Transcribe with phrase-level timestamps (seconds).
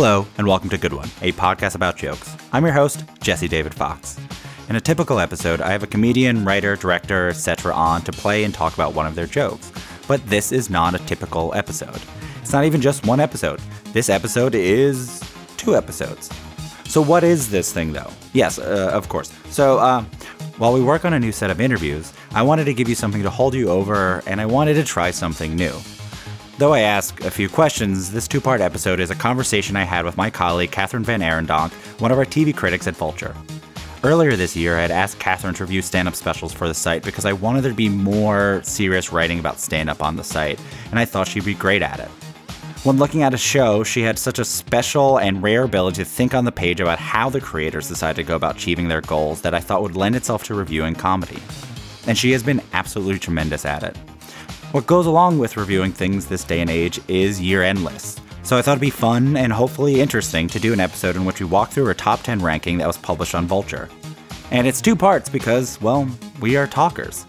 [0.00, 2.36] Hello, and welcome to Good One, a podcast about jokes.
[2.52, 4.16] I'm your host, Jesse David Fox.
[4.68, 7.74] In a typical episode, I have a comedian, writer, director, etc.
[7.74, 9.72] on to play and talk about one of their jokes.
[10.06, 12.00] But this is not a typical episode.
[12.40, 13.60] It's not even just one episode.
[13.92, 15.20] This episode is
[15.56, 16.30] two episodes.
[16.84, 18.12] So, what is this thing, though?
[18.32, 19.32] Yes, uh, of course.
[19.50, 20.04] So, uh,
[20.58, 23.24] while we work on a new set of interviews, I wanted to give you something
[23.24, 25.74] to hold you over, and I wanted to try something new.
[26.58, 30.04] Though I ask a few questions, this two part episode is a conversation I had
[30.04, 31.70] with my colleague Kathryn VanArendonk,
[32.00, 33.32] one of our TV critics at Vulture.
[34.02, 37.04] Earlier this year, I had asked Kathryn to review stand up specials for the site
[37.04, 40.58] because I wanted there to be more serious writing about stand up on the site,
[40.90, 42.08] and I thought she'd be great at it.
[42.82, 46.34] When looking at a show, she had such a special and rare ability to think
[46.34, 49.54] on the page about how the creators decide to go about achieving their goals that
[49.54, 51.40] I thought would lend itself to reviewing comedy.
[52.08, 53.96] And she has been absolutely tremendous at it.
[54.72, 58.20] What goes along with reviewing things this day and age is year end lists.
[58.42, 61.40] So I thought it'd be fun and hopefully interesting to do an episode in which
[61.40, 63.88] we walk through a top 10 ranking that was published on Vulture.
[64.50, 66.06] And it's two parts because, well,
[66.40, 67.24] we are talkers.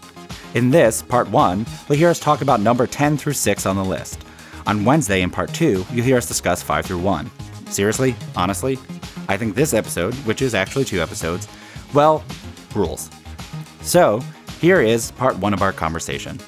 [0.52, 3.84] In this, part one, you'll hear us talk about number 10 through 6 on the
[3.84, 4.22] list.
[4.66, 7.30] On Wednesday, in part two, you'll hear us discuss 5 through 1.
[7.68, 8.14] Seriously?
[8.36, 8.78] Honestly?
[9.28, 11.48] I think this episode, which is actually two episodes,
[11.94, 12.22] well,
[12.74, 13.08] rules.
[13.80, 14.22] So,
[14.60, 16.38] here is part one of our conversation.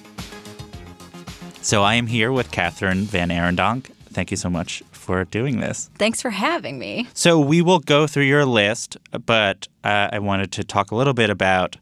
[1.63, 3.85] So I am here with Kathryn VanArendonk.
[4.13, 5.91] Thank you so much for doing this.
[5.97, 7.09] Thanks for having me.
[7.15, 8.97] So we will go through your list,
[9.27, 11.77] but uh, I wanted to talk a little bit about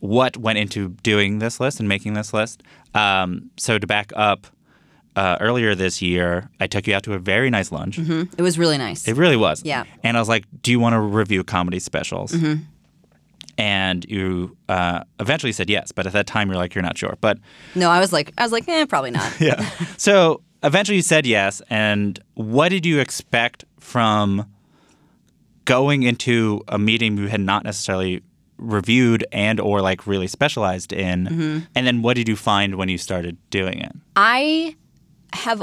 [0.00, 2.62] what went into doing this list and making this list.
[2.94, 4.46] Um, so to back up,
[5.16, 7.98] uh, earlier this year, I took you out to a very nice lunch.
[7.98, 8.34] Mm-hmm.
[8.38, 9.08] It was really nice.
[9.08, 9.64] It really was.
[9.64, 9.84] Yeah.
[10.04, 12.62] And I was like, "Do you want to review comedy specials?" Mm-hmm.
[13.58, 17.16] And you uh, eventually said yes, but at that time you're like, "You're not sure."
[17.20, 17.38] But
[17.74, 19.32] no, I was like, I was like, eh, probably not.
[19.40, 19.68] yeah.
[19.96, 21.60] So eventually you said yes.
[21.68, 24.46] And what did you expect from
[25.64, 28.22] going into a meeting you had not necessarily
[28.56, 31.26] reviewed and or like really specialized in?
[31.26, 31.58] Mm-hmm.
[31.74, 33.92] And then what did you find when you started doing it?
[34.16, 34.76] I
[35.32, 35.62] have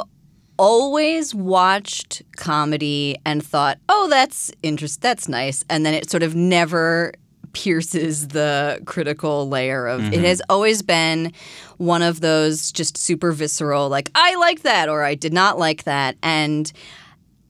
[0.58, 5.02] always watched comedy and thought, "Oh, that's interest.
[5.02, 7.14] That's nice," and then it sort of never
[7.56, 11.32] pierces the critical layer of it has always been
[11.78, 15.86] one of those just super visceral like I like that or I did not like
[15.86, 16.18] that.
[16.22, 16.72] And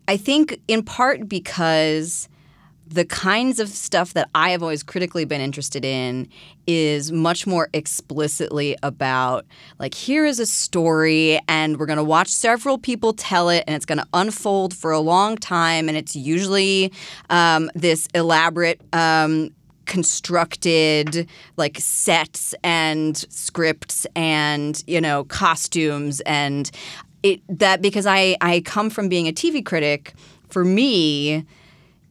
[0.07, 2.29] I think in part because
[2.87, 6.29] the kinds of stuff that I have always critically been interested in
[6.67, 9.45] is much more explicitly about
[9.79, 13.75] like here is a story and we're going to watch several people tell it and
[13.75, 16.93] it's going to unfold for a long time and it's usually
[17.31, 19.49] um, this elaborate um,
[19.85, 21.27] constructed
[21.57, 26.71] like sets and scripts and you know costumes and
[27.23, 30.13] it that because I I come from being a TV critic
[30.49, 31.45] for me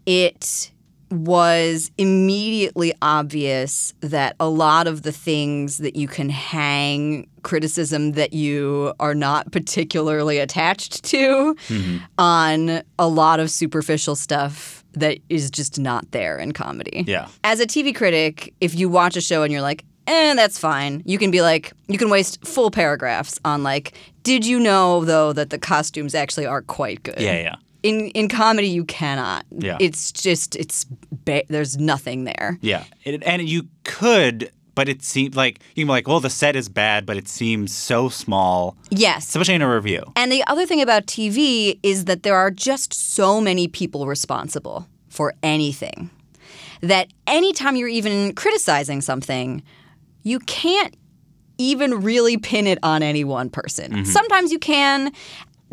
[0.06, 0.70] it
[1.10, 8.32] was immediately obvious that a lot of the things that you can hang criticism that
[8.32, 11.98] you are not particularly attached to mm-hmm.
[12.18, 17.04] on a lot of superficial stuff that is just not there in comedy.
[17.06, 17.28] Yeah.
[17.42, 21.02] As a TV critic, if you watch a show and you're like, eh, that's fine,
[21.06, 23.92] you can be like, you can waste full paragraphs on like,
[24.22, 27.20] Did you know though that the costumes actually are quite good?
[27.20, 27.54] Yeah, yeah.
[27.82, 29.44] In in comedy, you cannot.
[29.50, 29.76] Yeah.
[29.78, 30.86] It's just it's
[31.24, 32.58] ba- there's nothing there.
[32.62, 36.30] Yeah, it, and you could, but it seemed like you can be like, well, the
[36.30, 39.28] set is bad, but it seems so small, Yes.
[39.28, 40.02] especially in a review.
[40.16, 44.86] And the other thing about TV is that there are just so many people responsible
[45.08, 46.10] for anything
[46.80, 49.62] that anytime you're even criticizing something,
[50.22, 50.94] you can't
[51.56, 53.92] even really pin it on any one person.
[53.92, 54.04] Mm-hmm.
[54.04, 55.12] Sometimes you can.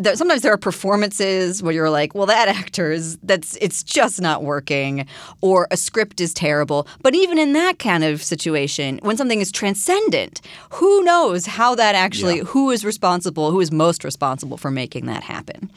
[0.01, 4.21] There, sometimes there are performances where you're like, well, that actor is that's it's just
[4.21, 5.06] not working,
[5.42, 6.88] or a script is terrible.
[7.01, 11.95] But even in that kind of situation, when something is transcendent, who knows how that
[11.95, 15.71] actually who is responsible, who is most responsible for making that happen.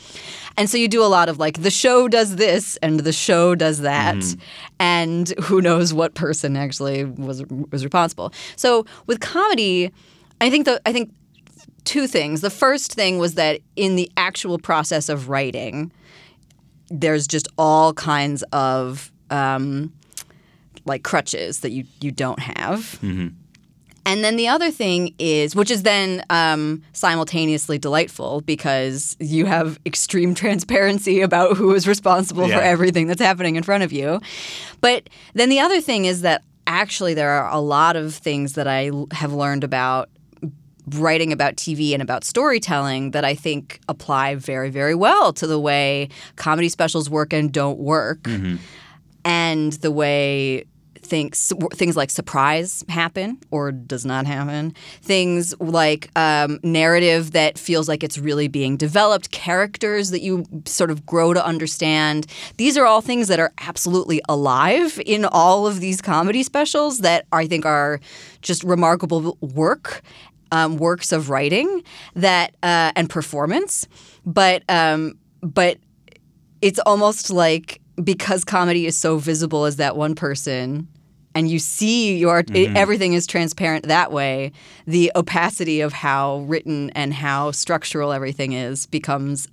[0.56, 3.55] And so you do a lot of like the show does this and the show
[3.55, 4.41] does that, mm-hmm.
[4.79, 8.32] and who knows what person actually was was responsible.
[8.56, 9.93] So with comedy,
[10.41, 11.12] I think the I think
[11.84, 12.40] two things.
[12.40, 15.92] The first thing was that in the actual process of writing,
[16.90, 19.92] there's just all kinds of um,
[20.84, 22.98] like crutches that you you don't have.
[24.06, 29.78] And then the other thing is, which is then um, simultaneously delightful because you have
[29.87, 32.58] extreme transparency about who is responsible Yeah.
[32.58, 34.20] for everything that's happening in front of you.
[34.82, 38.66] But then the other thing is that actually there are a lot of things that
[38.69, 40.10] I have learned about
[40.92, 45.58] writing about TV and about storytelling that I think apply very, very well to the
[45.58, 48.26] way comedy specials work and don't work,
[49.25, 50.64] and the way
[51.04, 54.75] things things like surprise happen or does not happen.
[55.02, 60.90] Things like um, narrative that feels like it's really being developed, characters that you sort
[60.90, 62.26] of grow to understand.
[62.56, 67.26] These are all things that are absolutely alive in all of these comedy specials that
[67.32, 68.00] I think are
[68.40, 70.02] just remarkable work
[70.54, 71.82] um, works of writing
[72.14, 73.86] that uh, and performance,
[74.24, 75.78] but um, but
[76.62, 80.88] it's almost like because comedy is so visible as that one person
[81.34, 84.50] and you see your it, everything is transparent that way
[84.86, 89.48] the opacity of how written and how structural everything is becomes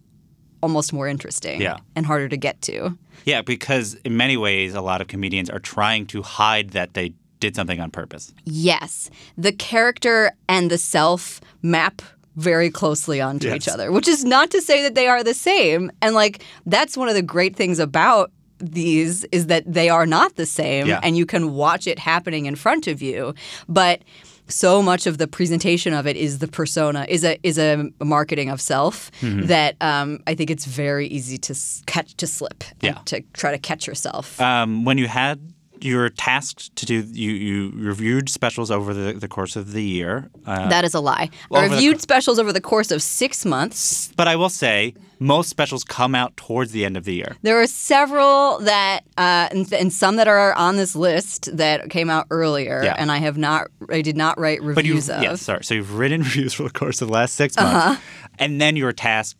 [0.64, 1.78] almost more interesting Yeah.
[1.96, 2.96] and harder to get to.
[3.26, 7.14] Yeah, because in many ways, a lot of comedians are trying to hide that they
[7.42, 8.34] did something on purpose.
[8.46, 9.10] Yes.
[9.38, 12.02] The character and the self map
[12.38, 15.92] very closely onto each other, which is not to say that they are the same.
[16.02, 20.36] And like that's one of the great things about these is that they are not
[20.38, 21.00] the same Yeah.
[21.04, 23.34] and you can watch it happening in front of you.
[23.68, 24.04] But
[24.48, 28.50] so much of the presentation of it is the persona is a is a marketing
[28.50, 29.48] of self Mm-hmm.
[29.48, 31.56] that um, I think it's very easy to
[31.86, 33.02] catch to slip and Yeah.
[33.06, 34.40] to try to catch yourself.
[34.40, 35.51] Um, when you had
[35.84, 39.84] you were tasked to do you, you reviewed specials over the, the course of the
[39.84, 40.30] year.
[40.46, 41.30] Uh, that is a lie.
[41.52, 44.12] I over the reviewed specials over the course of six months.
[44.16, 47.36] but I will say most specials come out towards the end of the year.
[47.44, 52.10] There are several that, uh, and, and some that are on this list that came
[52.10, 52.96] out earlier, Yeah.
[52.98, 55.22] and I have not, I did not write But you reviews of.
[55.22, 55.64] yeah, sorry.
[55.64, 57.96] So you've written reviews for the course of the last 6 months, Uh-huh.
[58.40, 59.38] and then you were tasked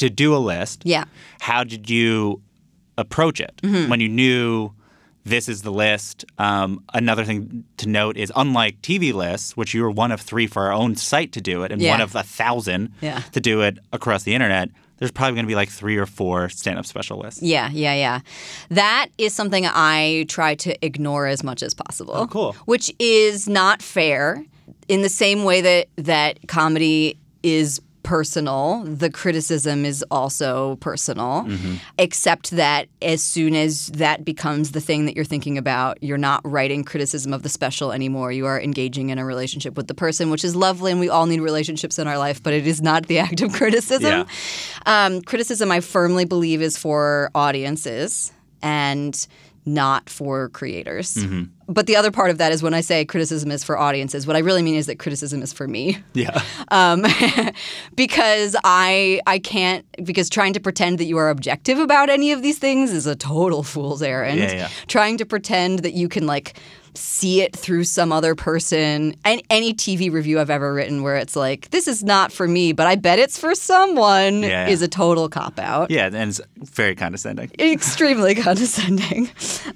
[0.00, 0.82] to do a list.
[0.84, 1.04] Yeah.
[1.40, 2.42] How did you
[2.98, 3.88] approach it Mm-hmm.
[3.90, 4.70] when you knew
[5.30, 6.24] this is the list?
[6.38, 10.46] Um, another thing to note is, unlike TV lists, which you were one of three
[10.46, 11.92] for our own site to do it, and Yeah.
[11.92, 13.22] one of a thousand Yeah.
[13.32, 14.68] to do it across the internet.
[14.98, 17.40] There's probably going to be like three or four stand-up special lists.
[17.42, 18.20] Yeah, yeah, yeah.
[18.68, 22.12] That is something I try to ignore as much as possible.
[22.14, 22.52] Oh, cool.
[22.66, 24.44] Which is not fair.
[24.88, 31.44] In the same way that that comedy is personal, the criticism is also personal.
[31.44, 31.74] Mm-hmm.
[31.98, 36.40] Except that as soon as that becomes the thing that you're thinking about, you're not
[36.44, 38.32] writing criticism of the special anymore.
[38.32, 41.26] You are engaging in a relationship with the person, which is lovely, and we all
[41.26, 44.26] need relationships in our life, but it is not the act of criticism.
[44.26, 44.26] Yeah.
[44.86, 49.26] Um, criticism, I firmly believe, is for audiences and
[49.66, 51.14] not for creators.
[51.14, 51.44] Mm-hmm.
[51.70, 54.34] But the other part of that is when I say criticism is for audiences, what
[54.34, 55.98] I really mean is that criticism is for me.
[56.12, 56.42] Yeah.
[56.72, 57.04] Um,
[57.96, 62.42] because I I can't because trying to pretend that you are objective about any of
[62.42, 64.38] these things is a total fool's errand.
[64.38, 64.68] Yeah, yeah.
[64.86, 66.56] Trying to pretend that you can like
[66.94, 71.36] see it through some other person and any TV review I've ever written where it's
[71.36, 74.88] like this is not for me, but I bet it's for someone Yeah, is a
[74.88, 77.50] total cop out Yeah, and it's very condescending.
[77.58, 79.30] extremely condescending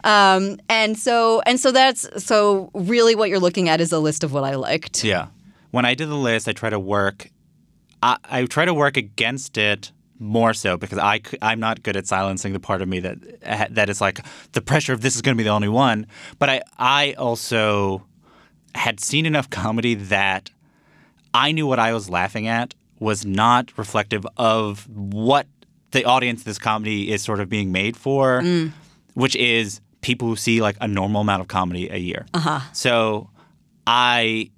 [0.05, 4.25] um, and so and so that's so really what you're looking at is a list
[4.25, 5.27] of what i liked Yeah.
[5.71, 7.31] When I did the list, I try to work.
[8.01, 9.91] I, I try to work against it
[10.25, 13.89] more so because I, I'm not good at silencing the part of me that that
[13.89, 14.21] is like
[14.53, 16.07] the pressure of this is going to be the only one.
[16.39, 18.05] But I I also
[18.75, 20.51] had seen enough comedy that
[21.33, 25.47] I knew what I was laughing at was not reflective of what
[25.91, 28.43] the audience this comedy is sort of being made for,
[29.15, 32.27] which is people who see like a normal amount of comedy a year.
[32.35, 32.61] Uh-huh.
[32.73, 33.31] So
[33.87, 34.51] I,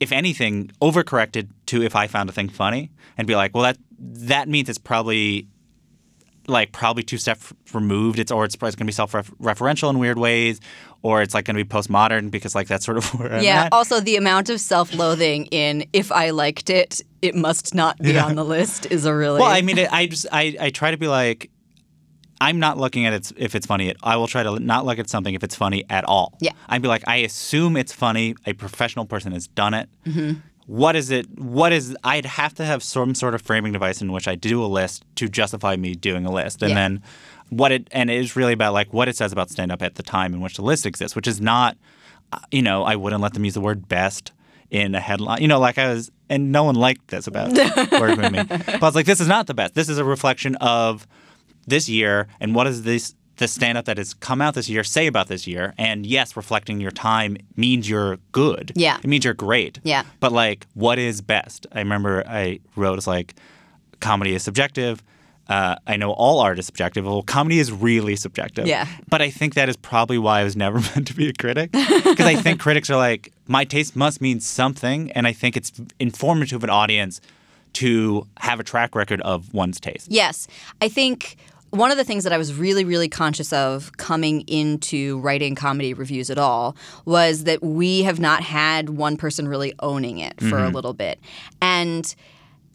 [0.00, 3.76] if anything, overcorrected to if I found a thing funny and be like, well, that
[4.12, 5.48] that means it's probably
[6.46, 8.18] like probably two steps removed.
[8.18, 10.60] It's or it's probably going to be self-referential in weird ways,
[11.02, 13.64] or it's like going to be postmodern because like that's sort of where I'm Yeah.
[13.64, 13.72] at.
[13.72, 18.34] Also, the amount of self-loathing in "if I liked it, it must not be on
[18.34, 20.98] the list" is a really Well, I mean, it, I just I, I try to
[20.98, 21.50] be like,
[22.42, 23.94] I'm not looking at it if it's funny.
[24.02, 26.36] I will try to not look at something if it's funny at all.
[26.42, 26.52] Yeah.
[26.68, 28.34] I'd be like, I assume it's funny.
[28.44, 29.88] A professional person has done it.
[30.04, 30.40] Mm-hmm.
[30.66, 31.26] What is it?
[31.38, 31.94] What is?
[32.04, 35.04] I'd have to have some sort of framing device in which I do a list
[35.16, 36.74] to justify me doing a list, and Yeah.
[36.76, 37.02] then
[37.50, 39.96] what it and it is really about like what it says about stand up at
[39.96, 41.76] the time in which the list exists, which is not,
[42.32, 44.32] uh, you know, I wouldn't let them use the word best
[44.70, 45.42] in a headline.
[45.42, 47.52] You know, like I was, and no one liked this about
[47.92, 48.42] Word Movie.
[48.44, 49.74] But I was like, this is not the best.
[49.74, 51.06] This is a reflection of
[51.66, 54.84] this year and what is this the stand up that has come out this year
[54.84, 58.98] say about this year and yes reflecting your time means you're good Yeah.
[59.02, 60.04] it means you're great Yeah.
[60.20, 63.34] but like what is best i remember i wrote it's like
[64.00, 65.02] comedy is subjective
[65.46, 67.04] uh, I know all art is subjective.
[67.04, 68.66] Well, comedy is really subjective.
[68.66, 68.86] Yeah.
[69.10, 71.70] But I think that is probably why I was never meant to be a critic.
[71.70, 75.12] Because I think critics are like, my taste must mean something.
[75.12, 77.20] And I think it's informative of an audience
[77.74, 80.10] to have a track record of one's taste.
[80.10, 80.48] Yes.
[80.80, 81.36] I think
[81.74, 85.92] one of the things that I was really, really conscious of coming into writing comedy
[85.92, 90.58] reviews at all was that we have not had one person really owning it for
[90.58, 91.18] a little bit.
[91.60, 92.14] And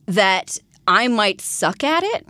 [0.06, 2.28] that I might suck at it,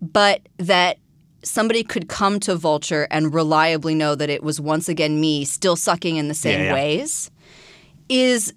[0.00, 0.98] but that
[1.44, 5.76] somebody could come to Vulture and reliably know that it was once again me still
[5.76, 6.74] sucking in the same Yeah, yeah.
[6.74, 7.30] ways
[8.08, 8.52] is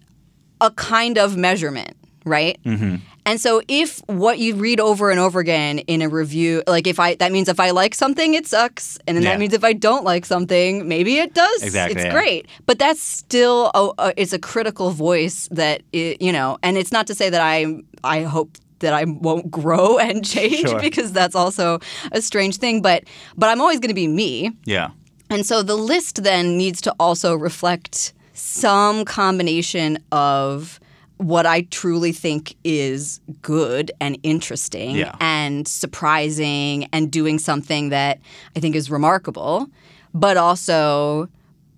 [0.61, 2.59] a kind of measurement, right?
[2.63, 2.95] Mm-hmm.
[3.25, 6.99] And so if what you read over and over again in a review, like if
[6.99, 8.99] I, that means if I like something, it sucks.
[9.07, 9.31] And then Yeah.
[9.31, 11.63] that means if I don't like something, maybe it does.
[11.63, 12.11] Exactly, It's yeah.
[12.13, 12.47] great.
[12.67, 16.91] But that's still, a, a, it's a critical voice that, it, you know, and it's
[16.91, 20.79] not to say that I, I hope that I won't grow and change Sure.
[20.79, 21.79] because that's also
[22.11, 22.81] a strange thing.
[22.83, 23.05] But,
[23.35, 24.51] but I'm always going to be me.
[24.65, 24.89] Yeah.
[25.31, 30.79] And so the list then needs to also reflect some combination of
[31.17, 35.15] what I truly think is good and interesting Yeah.
[35.21, 38.19] and surprising and doing something that
[38.55, 39.67] I think is remarkable,
[40.13, 41.29] but also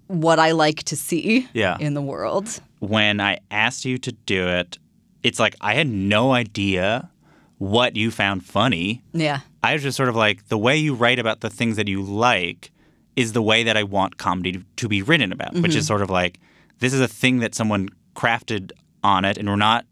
[0.07, 1.77] what I like to see Yeah.
[1.79, 2.61] in the world.
[2.79, 4.77] when I asked you to do it,
[5.23, 7.09] it's like I had no idea
[7.57, 9.01] what you found funny.
[9.13, 9.39] Yeah.
[9.63, 12.03] I was just sort of like, the way you write about the things that you
[12.03, 12.71] like
[13.15, 15.87] is the way that I want comedy to, to be written about, which is mm-hmm.
[15.87, 16.39] sort of like,
[16.77, 18.71] this is a thing that someone crafted
[19.03, 19.85] on it, and we're not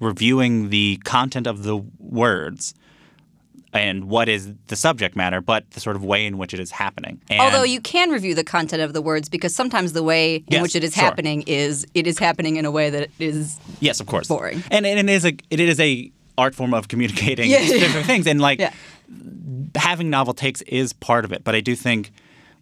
[0.00, 2.74] reviewing the content of the words
[3.74, 6.70] and what is the subject matter, but the sort of way in which it is
[6.70, 7.20] happening.
[7.30, 10.44] And Although you can review the content of the words because sometimes the way in
[10.48, 11.04] Yes, which it is sure.
[11.04, 14.28] happening is it is happening in a way that is Yes, of course.
[14.28, 14.62] boring.
[14.70, 17.78] And, and it is a it is a art form of communicating Yeah, yeah.
[17.78, 18.72] different things, and like Yeah.
[19.76, 21.42] having novel takes is part of it.
[21.44, 22.12] But I do think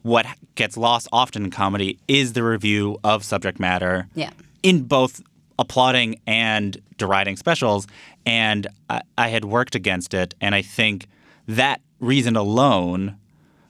[0.03, 4.07] what gets lost often in comedy is the review of subject matter.
[4.15, 4.31] Yeah.
[4.63, 5.23] In both
[5.61, 7.87] applauding and deriding specials,
[8.27, 11.07] and I, I had worked against it, and I think
[11.47, 13.17] that reason alone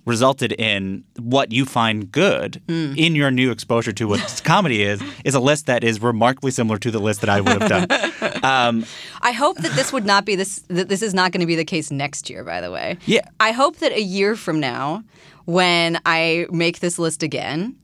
[0.06, 2.96] resulted in what you find good Mm.
[2.96, 6.78] in your new exposure to what comedy is is a list that is remarkably similar
[6.78, 7.86] to the list that I would have done.
[8.42, 8.86] Um,
[9.20, 11.56] I hope that this would not be this that this is not going to be
[11.56, 12.96] the case next year by the way.
[13.04, 13.20] Yeah.
[13.38, 15.04] I hope that a year from now
[15.44, 17.76] when I make this list again,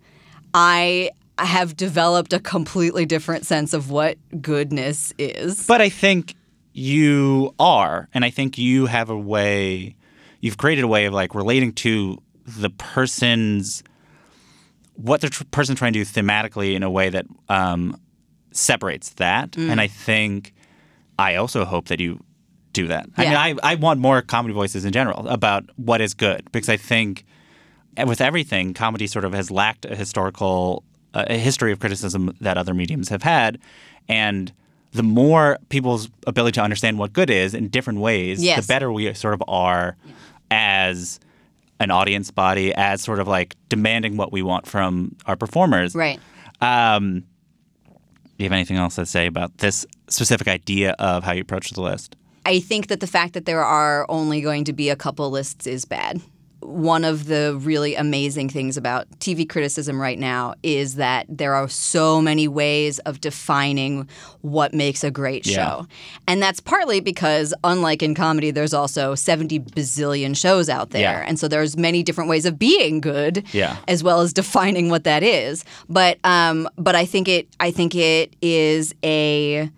[0.54, 1.10] I
[1.44, 5.66] have developed a completely different sense of what goodness is.
[5.66, 6.34] But I think
[6.72, 9.96] you are, and I think you have a way.
[10.40, 13.82] You've created a way of like relating to the person's
[14.94, 18.00] what the tr- person's trying to do thematically in a way that um,
[18.50, 19.52] separates that.
[19.52, 19.70] Mm.
[19.70, 20.54] And I think
[21.18, 22.22] I also hope that you
[22.72, 23.08] do that.
[23.16, 26.68] I mean, I I want more comedy voices in general about what is good because
[26.68, 27.24] I think
[28.06, 30.84] with everything, comedy sort of has lacked a historical
[31.28, 33.58] a history of criticism that other mediums have had,
[34.08, 34.52] and
[34.92, 38.64] the more people's ability to understand what good is in different ways, Yes.
[38.64, 39.96] the better we sort of are
[40.50, 41.20] as
[41.80, 45.94] an audience body, as sort of like demanding what we want from our performers.
[45.94, 46.18] Right.
[46.62, 47.24] Um, do
[48.38, 51.82] you have anything else to say about this specific idea of how you approach the
[51.82, 52.16] list?
[52.46, 55.66] I think that the fact that there are only going to be a couple lists
[55.66, 56.20] is bad.
[56.66, 61.68] One of the really amazing things about TV criticism right now is that there are
[61.68, 64.08] so many ways of defining
[64.40, 65.54] what makes a great Yeah.
[65.54, 65.86] show.
[66.26, 71.02] And that's partly because, unlike in comedy, there's also 70 bazillion shows out there.
[71.02, 71.24] Yeah.
[71.26, 73.76] And so there's many different ways of being good Yeah.
[73.86, 75.64] as well as defining what that is.
[75.88, 79.70] But um, but I think it I think it is a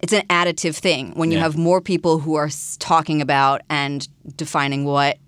[0.00, 1.42] it's an additive thing when you Yeah.
[1.42, 5.18] have more people who are talking about and defining what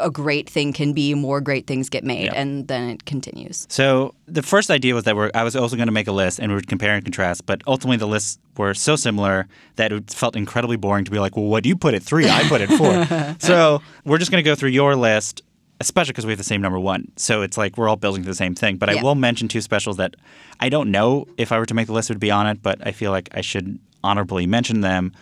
[0.00, 1.14] a great thing can be.
[1.14, 2.34] More great things get made, Yeah.
[2.34, 3.66] and then it continues.
[3.70, 6.38] So the first idea was that we're, I was also going to make a list
[6.38, 10.10] and we would compare and contrast, but ultimately the lists were so similar that it
[10.10, 12.28] felt incredibly boring to be like, well, what do you put at three?
[12.28, 13.36] I put it four.
[13.38, 15.42] so we're just going to go through your list,
[15.80, 17.10] especially because we have the same number one.
[17.16, 18.76] So it's like we're all building to the same thing.
[18.76, 20.16] But I will mention two specials that
[20.60, 22.84] I don't know if I were to make the list would be on it, but
[22.86, 25.12] I feel like I should honorably mention them.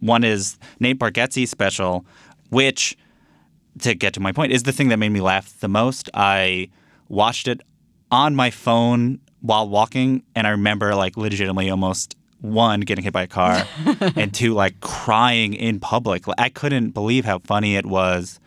[0.00, 2.04] One is Nate Bargatze's special,
[2.50, 2.96] which
[3.80, 6.08] to get to my point, is the thing that made me laugh the most.
[6.14, 6.68] I
[7.08, 7.60] watched it
[8.10, 13.22] on my phone while walking, and I remember like legitimately almost one getting hit by
[13.22, 13.64] a car,
[14.16, 16.24] and two like crying in public.
[16.38, 18.38] I couldn't believe how funny it was.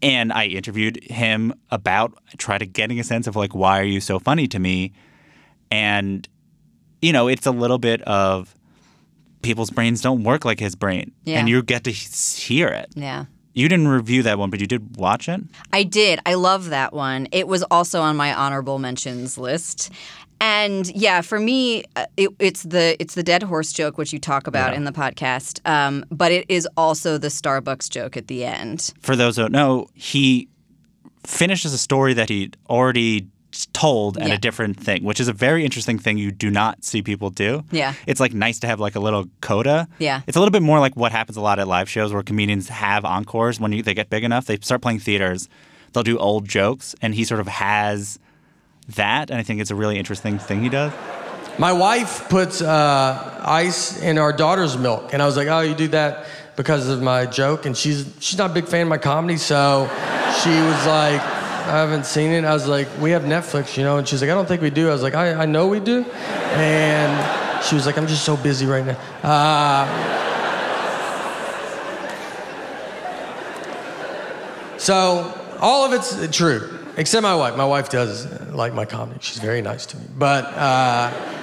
[0.00, 4.00] And I interviewed him about try to getting a sense of like why are you
[4.00, 4.92] so funny to me,
[5.70, 6.28] and
[7.02, 8.54] you know it's a little bit of
[9.42, 11.38] people's brains don't work like his brain, Yeah.
[11.40, 12.90] and you get to hear it.
[12.94, 13.26] Yeah.
[13.58, 15.40] You didn't review that one, but you did watch it.
[15.72, 16.20] I did.
[16.24, 17.26] I love that one.
[17.32, 19.90] It was also on my honorable mentions list.
[20.40, 24.20] And yeah, for me, uh, it, it's the it's the dead horse joke which you
[24.20, 28.44] talk about in the podcast, um, but it is also the Starbucks joke at the
[28.44, 28.94] end.
[29.00, 30.46] For those who don't know, he
[31.26, 33.26] finishes a story that he'd already
[33.66, 34.34] told at Yeah.
[34.34, 37.64] a different thing, which is a very interesting thing you do not see people do.
[37.70, 37.94] Yeah.
[38.06, 39.88] It's like nice to have like a little coda.
[39.98, 40.22] Yeah.
[40.26, 42.68] It's a little bit more like what happens a lot at live shows where comedians
[42.68, 44.46] have encores when you, they get big enough.
[44.46, 45.48] They start playing theaters,
[45.92, 48.18] they'll do old jokes, and he sort of has
[48.96, 49.30] that.
[49.30, 50.92] And I think it's a really interesting thing he does.
[51.58, 55.74] My wife puts uh, ice in our daughter's milk, and I was like, "Oh, you
[55.74, 56.24] do that
[56.56, 59.88] because of my joke?" And she's she's not a big fan of my comedy, so
[60.44, 61.20] she was like,
[61.68, 64.30] "I haven't seen it." I was like, "We have Netflix, you know," and she's like,
[64.30, 67.74] "I don't think we do." I was like, "I, I know we do," and she
[67.74, 69.86] was like, "I'm just so busy right now." Uh,
[74.78, 77.56] so all of it's true, except my wife.
[77.56, 79.20] My wife does like my comedy.
[79.22, 80.44] She's very nice to me, but.
[80.46, 81.34] Uh,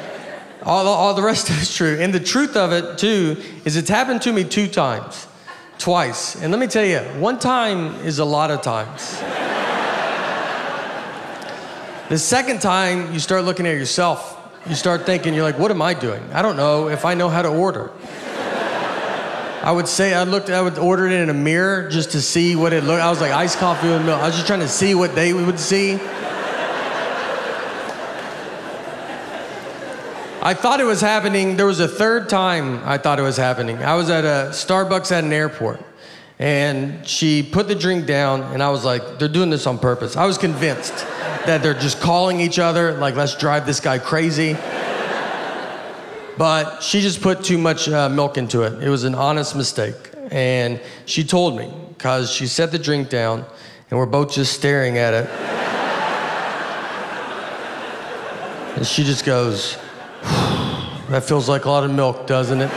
[0.66, 1.98] all, all the rest it's true.
[2.00, 5.28] And the truth of it, too, is it's happened to me two times.
[5.78, 6.36] Twice.
[6.42, 9.22] And let me tell you, one time is a lot of times.
[12.10, 14.34] The second time, you start looking at yourself.
[14.68, 16.24] You start thinking, you're like, what am I doing?
[16.34, 17.92] I don't know if I know how to order.
[19.62, 22.56] I would say I looked, I would order it in a mirror just to see
[22.56, 23.02] what it looked.
[23.02, 24.22] I was like iced coffee with milk.
[24.22, 26.00] I was just trying to see what they would see.
[30.44, 31.58] I thought it was happening.
[31.58, 33.84] There was a third time I thought it was happening.
[33.84, 35.82] I was at a Starbucks at an airport,
[36.38, 40.18] and she put the drink down, and I was like, they're doing this on purpose.
[40.18, 40.94] I was convinced
[41.46, 44.58] that they're just calling each other, like, let's drive this guy crazy.
[46.38, 48.84] But she just put too much uh, milk into it.
[48.84, 49.96] It was an honest mistake.
[50.32, 53.46] And she told me, because she set the drink down,
[53.90, 55.30] and we're both just staring at it.
[58.76, 59.78] And she just goes,
[61.10, 62.72] that feels like a lot of milk, doesn't it?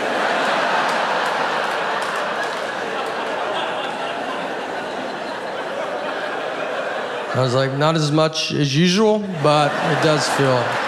[7.39, 10.88] I was like, not as much as usual, but it does feel.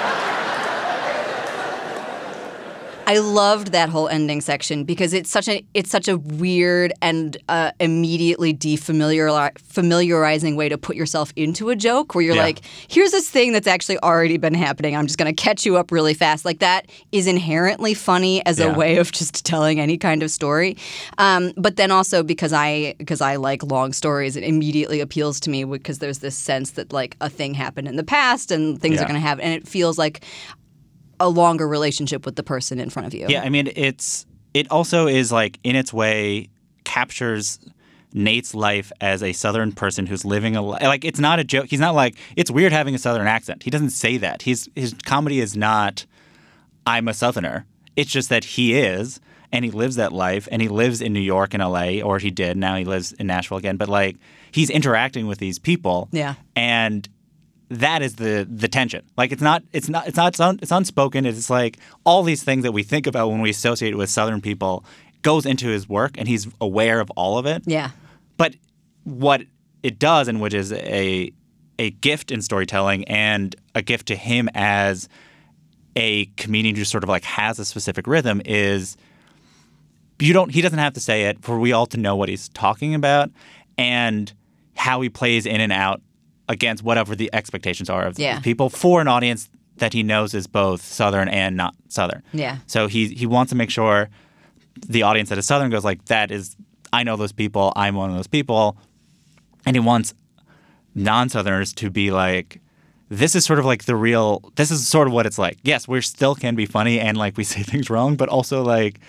[3.11, 7.37] I loved that whole ending section because it's such a it's such a weird and
[7.49, 12.43] uh, immediately defamiliar familiarizing way to put yourself into a joke where you're Yeah.
[12.51, 14.95] like, here's this thing that's actually already been happening.
[14.95, 16.45] I'm just going to catch you up really fast.
[16.45, 18.67] Like that is inherently funny as Yeah.
[18.67, 20.77] a way of just telling any kind of story.
[21.19, 25.51] Um, but then also because I because I like long stories, it immediately appeals to
[25.51, 28.95] me because there's this sense that like a thing happened in the past and things
[28.97, 29.03] Yeah.
[29.03, 30.23] are going to happen, and it feels like
[31.21, 33.27] a longer relationship with the person in front of you.
[33.29, 36.49] Yeah, I mean, it's it also is like in its way
[36.85, 37.61] captures
[38.13, 41.67] Nate's life as a Southern person who's living a li- like it's not a joke.
[41.67, 43.63] He's not like it's weird having a Southern accent.
[43.63, 44.43] He doesn't say that.
[44.43, 46.07] He's his comedy is not
[46.87, 47.67] I'm a Southerner.
[47.95, 49.21] It's just that he is
[49.53, 52.31] and he lives that life and he lives in New York and LA or he
[52.31, 52.57] did.
[52.57, 53.77] Now he lives in Nashville again.
[53.77, 54.17] But like
[54.51, 56.09] he's interacting with these people.
[56.11, 56.35] Yeah.
[56.57, 57.09] And
[57.71, 59.05] that is the the tension.
[59.17, 61.25] Like it's not it's not it's not it's, un, it's unspoken.
[61.25, 64.85] It's like all these things that we think about when we associate with Southern people
[65.23, 67.63] goes into his work, and he's aware of all of it.
[67.67, 67.91] Yeah.
[68.37, 68.57] But
[69.05, 69.43] what
[69.83, 71.33] it does, and which is a
[71.79, 75.09] a gift in storytelling and a gift to him as
[75.97, 78.97] a comedian who sort of like has a specific rhythm is
[80.19, 82.49] you don't he doesn't have to say it for we all to know what he's
[82.51, 83.31] talking about
[83.79, 84.33] and
[84.77, 86.03] how he plays in and out
[86.51, 88.41] against whatever the expectations are of Yeah.
[88.41, 92.23] people for an audience that he knows is both southern and not southern.
[92.35, 92.57] Yeah.
[92.67, 94.09] So he he wants to make sure
[94.89, 96.57] the audience that is southern goes like that is
[96.93, 98.77] I know those people, I'm one of those people.
[99.67, 100.13] And he wants
[100.95, 102.61] non-southerners to be like
[103.09, 105.59] this is sort of like the real this is sort of what it's like.
[105.63, 109.01] Yes, we still can be funny and like we say things wrong, but also like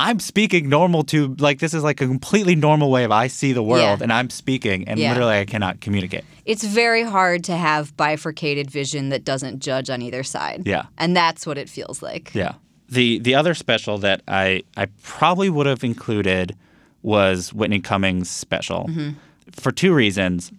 [0.00, 3.52] I'm speaking normal to like this is like a completely normal way of I see
[3.52, 4.02] the world Yeah.
[4.02, 5.10] and I'm speaking and Yeah.
[5.10, 6.24] literally I cannot communicate.
[6.46, 10.62] It's very hard to have bifurcated vision that doesn't judge on either side.
[10.64, 10.84] Yeah.
[10.96, 12.34] And that's what it feels like.
[12.34, 12.54] Yeah.
[12.88, 16.56] The the other special that I I probably would have included
[17.02, 19.10] was Whitney Cummings' special mm-hmm.
[19.52, 20.50] for two reasons.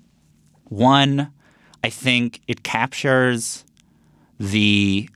[0.66, 1.32] One,
[1.84, 3.66] I think it captures
[4.40, 5.10] the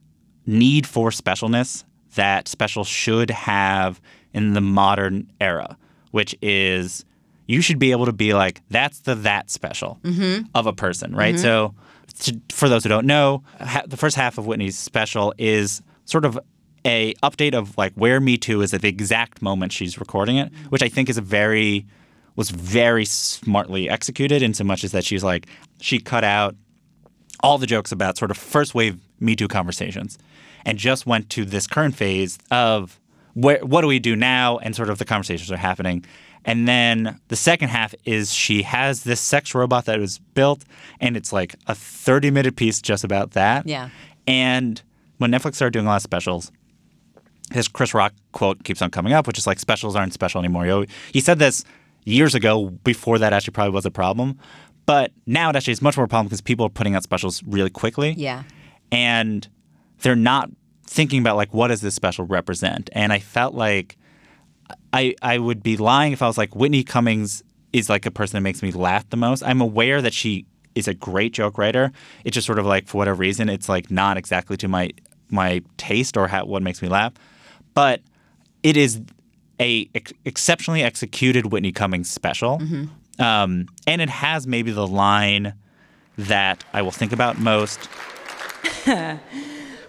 [0.45, 1.83] need for specialness
[2.15, 4.01] that special should have
[4.35, 5.77] in the modern era,
[6.11, 7.05] which is
[7.47, 10.43] you should be able to be like, that's the that special mm-hmm.
[10.53, 11.35] of a person, right?
[11.35, 11.41] Mm-hmm.
[11.41, 11.73] So,
[12.19, 16.25] to, for those who don't know, ha- the first half of Whitney's special is sort
[16.25, 16.37] of
[16.85, 20.51] a update of like where Me Too is at the exact moment she's recording it,
[20.69, 21.85] which I think is a very
[22.35, 25.47] was very smartly executed in so much as that she's like
[25.79, 26.55] she cut out
[27.39, 30.17] all the jokes about sort of first wave Me Too conversations
[30.65, 32.99] and just went to this current phase of
[33.35, 36.03] what do we do now and sort of the conversations are happening.
[36.45, 40.63] And then the second half is she has this sex robot that was built
[40.99, 43.67] and it's like a 30 minute piece just about that.
[43.67, 43.89] Yeah.
[44.27, 44.81] And
[45.17, 46.51] when Netflix started doing a lot of specials,
[47.51, 50.65] his Chris Rock quote keeps on coming up, which is like specials aren't special anymore.
[50.65, 51.63] He He said this
[52.05, 54.37] years ago before that actually probably was a problem.
[54.85, 57.41] But now it actually is much more a problem because people are putting out specials
[57.43, 58.43] really quickly Yeah.
[58.91, 59.47] and
[60.01, 60.49] they're not
[60.87, 62.89] thinking about like what does this special represent?
[62.93, 63.97] And i felt like
[64.93, 67.43] i i would be lying if i was like whitney cummings
[67.73, 69.43] is like a person that makes me laugh the most.
[69.43, 70.45] I'm aware that she
[70.75, 71.91] is a great joke writer.
[72.23, 74.91] It's just sort of like for whatever reason it's like not exactly to my
[75.29, 77.13] my taste or how, what makes me laugh.
[77.73, 78.01] But
[78.63, 79.01] it is
[79.59, 82.61] a ex- exceptionally executed whitney cummings special.
[83.19, 85.53] Um, and it has maybe the line
[86.17, 87.89] that i will think about most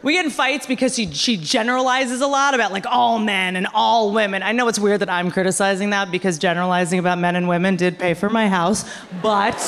[0.07, 3.67] We get in fights because she, she generalizes a lot about like all men and
[3.75, 4.41] all women.
[4.41, 7.99] I know it's weird that I'm criticizing that because generalizing about men and women did
[7.99, 8.89] pay for my house,
[9.21, 9.59] but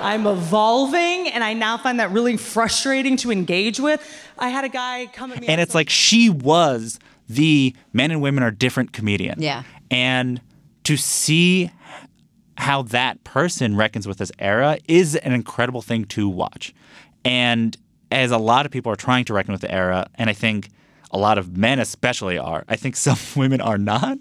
[0.00, 4.04] I'm evolving and I now find that really frustrating to engage with.
[4.40, 6.98] I had a guy come at me and it's like she was
[7.28, 9.40] the men and women are different comedian.
[9.40, 9.62] Yeah.
[9.88, 10.40] And
[10.82, 11.70] to see
[12.56, 16.74] how that person reckons with this era is an incredible thing to watch.
[17.24, 17.76] And
[18.10, 20.68] as a lot of people are trying to reckon with the era, and I think
[21.10, 24.18] a lot of men especially are, I think some women are not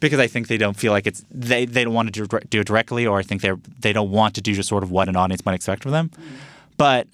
[0.00, 2.66] because I think they don't feel like it's they, they don't want to do, it
[2.66, 5.16] directly or I think they're they don't want to do just sort of what an
[5.16, 6.10] audience might expect from them.
[6.76, 7.08] But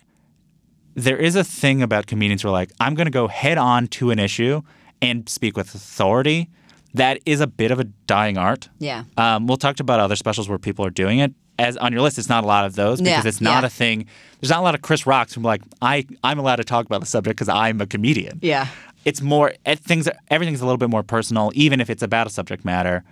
[0.94, 3.86] there is a thing about comedians who are like, I'm going to go head on
[3.88, 4.62] to an issue
[5.00, 6.50] and speak with authority.
[6.94, 8.68] That is a bit of a dying art.
[8.78, 9.04] Yeah.
[9.16, 11.32] Um, we'll talk about other specials where people are doing it.
[11.62, 13.66] As on your list, it's not a lot of those because Yeah, it's not yeah.
[13.66, 14.06] a thing.
[14.40, 16.84] There's not a lot of Chris Rocks who are like, I, I'm allowed to talk
[16.86, 18.38] about the subject because I'm a comedian.
[18.42, 18.66] Yeah.
[19.04, 22.30] It's more, it, things, everything's a little bit more personal, even if it's about a
[22.30, 23.04] subject matter.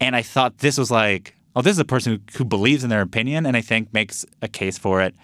[0.00, 2.90] And I thought this was like, oh, this is a person who, who believes in
[2.90, 5.14] their opinion and I think makes a case for it.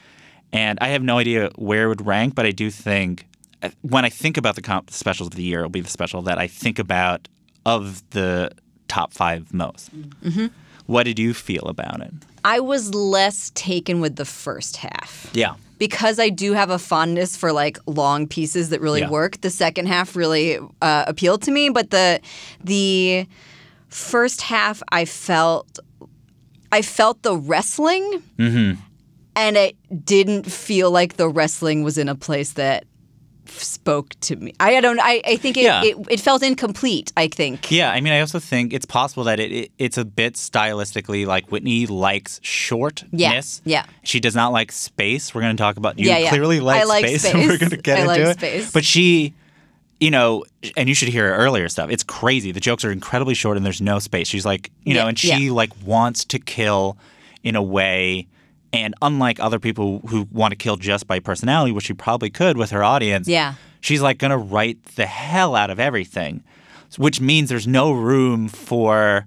[0.52, 3.26] And I have no idea where it would rank, but I do think
[3.62, 6.22] uh, when I think about the comp- specials of the year, it'll be the special
[6.22, 7.28] that I think about
[7.66, 8.52] of the
[8.88, 9.90] top five most.
[9.96, 10.46] Mm-hmm.
[10.90, 12.12] What did you feel about it?
[12.44, 15.30] I was less taken with the first half.
[15.32, 15.54] Yeah.
[15.78, 19.08] because I do have a fondness for like long pieces that really Yeah.
[19.10, 21.70] work, the second half really uh, appealed to me.
[21.70, 22.20] But the
[22.64, 23.26] the
[23.88, 25.78] first half, I felt
[26.72, 32.52] I felt the wrestling, and it didn't feel like the wrestling was in a place
[32.54, 32.84] that
[33.52, 34.52] spoke to me.
[34.60, 35.00] I don't.
[35.00, 35.82] I, I think it, Yeah.
[35.84, 37.12] it it felt incomplete.
[37.16, 37.70] I think.
[37.70, 41.26] Yeah, I mean, I also think it's possible that it, it it's a bit stylistically
[41.26, 43.62] like Whitney likes shortness.
[43.64, 43.84] yeah.
[43.84, 43.92] yeah.
[44.02, 45.34] She does not like space.
[45.34, 46.30] We're going to talk about you Yeah, yeah.
[46.30, 47.34] clearly like I like space, space.
[47.34, 48.38] and we're going to get I into like it.
[48.38, 48.72] space.
[48.72, 49.34] But she,
[50.00, 50.44] you know,
[50.76, 51.90] and you should hear earlier stuff.
[51.90, 52.52] It's crazy.
[52.52, 54.28] The jokes are incredibly short, and there's no space.
[54.28, 56.96] She's like, you know, and she like wants to kill
[57.42, 58.26] in a way.
[58.72, 62.56] And unlike other people who want to kill just by personality, which she probably could
[62.56, 63.54] with her audience, Yeah.
[63.80, 66.42] she's like going to write the hell out of everything,
[66.96, 69.26] which means there's no room for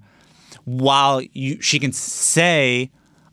[0.65, 2.89] while you she can say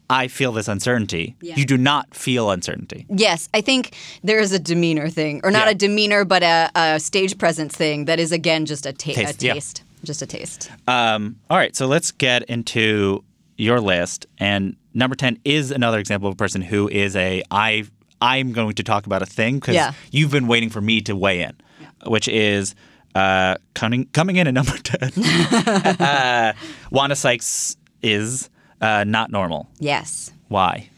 [0.08, 1.36] I feel this uncertainty.
[1.40, 1.54] Yeah.
[1.54, 3.06] You do not feel uncertainty.
[3.08, 3.94] Yes, I think
[4.24, 5.70] there is a demeanor thing, or not Yeah.
[5.70, 9.40] a demeanor, but a, a stage presence thing that is again just a, ta- Taste,
[9.40, 9.52] a yeah.
[9.54, 10.68] taste, just a taste.
[10.88, 13.22] Um, all right, so let's get into
[13.56, 14.26] your list.
[14.38, 17.84] And number 10 is another example of a person who is a I
[18.20, 19.92] I'm going to talk about a thing because Yeah.
[20.12, 21.56] you've been waiting for me to weigh in,
[22.06, 22.74] which is
[23.14, 25.10] uh, coming coming in at number 10.
[26.00, 26.52] uh,
[26.90, 28.50] Wanda Sykes is
[28.80, 29.68] uh, not normal.
[29.78, 30.32] Yes.
[30.48, 30.88] Why?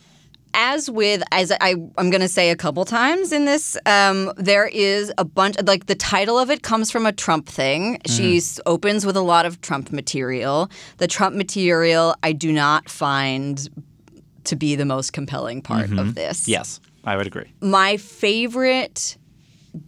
[0.54, 5.12] As with as I I'm gonna say a couple times in this, um, there is
[5.18, 8.00] a bunch like the title of it comes from a Trump thing.
[8.06, 10.70] She opens with a lot of Trump material.
[10.98, 13.68] The Trump material I do not find
[14.44, 16.48] to be the most compelling part of this.
[16.48, 17.52] Yes, I would agree.
[17.60, 19.16] My favorite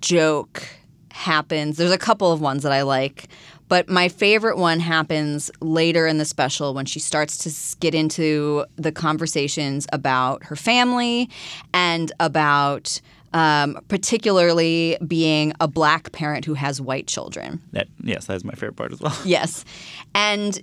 [0.01, 0.63] joke
[1.11, 1.77] happens.
[1.77, 3.29] There's a couple of ones that I like,
[3.69, 8.65] but my favorite one happens later in the special when she starts to get into
[8.77, 11.29] the conversations about her family
[11.73, 13.01] and about
[13.33, 17.61] um, particularly being a black parent who has white children.
[17.73, 19.17] That yes, that is my favorite part as well.
[19.25, 19.65] Yes.
[20.15, 20.61] And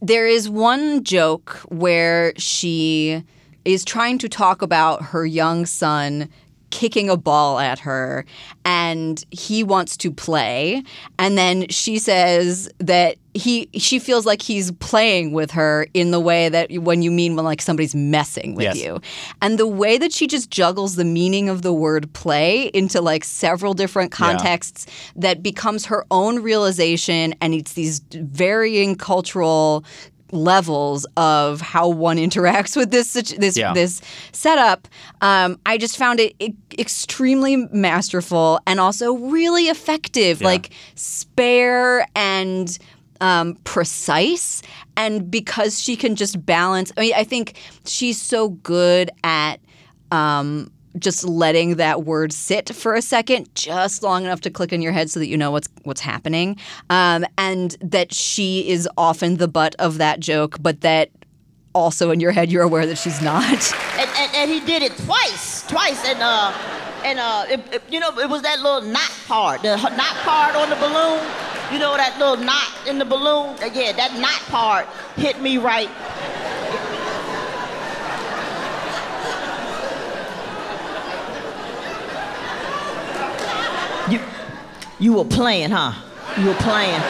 [0.00, 3.22] there is one joke where she
[3.64, 6.28] is trying to talk about her young son
[6.74, 8.24] kicking a ball at her
[8.64, 10.82] and he wants to play
[11.20, 16.18] and then she says that he she feels like he's playing with her in the
[16.18, 18.82] way that when you mean when like somebody's messing with Yes.
[18.82, 19.00] you
[19.40, 23.22] and the way that she just juggles the meaning of the word play into like
[23.22, 24.16] several different Yeah.
[24.32, 29.84] contexts that becomes her own realization and it's these varying cultural
[30.34, 33.72] levels of how one interacts with this this Yeah.
[33.72, 34.00] this
[34.32, 34.88] setup
[35.20, 36.34] um, i just found it,
[36.78, 40.46] extremely masterful and also really effective Yeah.
[40.48, 42.76] like spare and
[43.20, 44.60] um, precise
[44.96, 47.54] and because she can just balance i mean i think
[47.86, 49.60] she's so good at
[50.10, 54.80] um, just letting that word sit for a second, just long enough to click in
[54.82, 56.56] your head so that you know what's what's happening,
[56.90, 61.10] um, and that she is often the butt of that joke, but that
[61.74, 63.44] also in your head you're aware that she's not.
[63.98, 66.52] and, and, and he did it twice, twice, and uh,
[67.04, 70.54] and uh, it, it- you know, it was that little knot part, the knot part
[70.56, 71.22] on the balloon.
[71.72, 73.56] You know that little knot in the balloon?
[73.74, 75.88] Yeah, that knot part hit me right.
[84.10, 84.20] You,
[84.98, 85.92] you were playing, huh?
[86.40, 87.00] You were playing.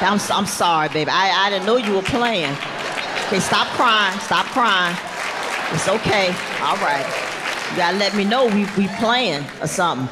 [0.00, 1.10] I'm, I'm sorry, baby.
[1.10, 2.52] I, I didn't know you were playing.
[3.26, 4.18] Okay, stop crying.
[4.20, 4.96] Stop crying.
[5.74, 6.28] It's okay.
[6.60, 7.04] All right.
[7.70, 10.08] You gotta let me know we we playing or something.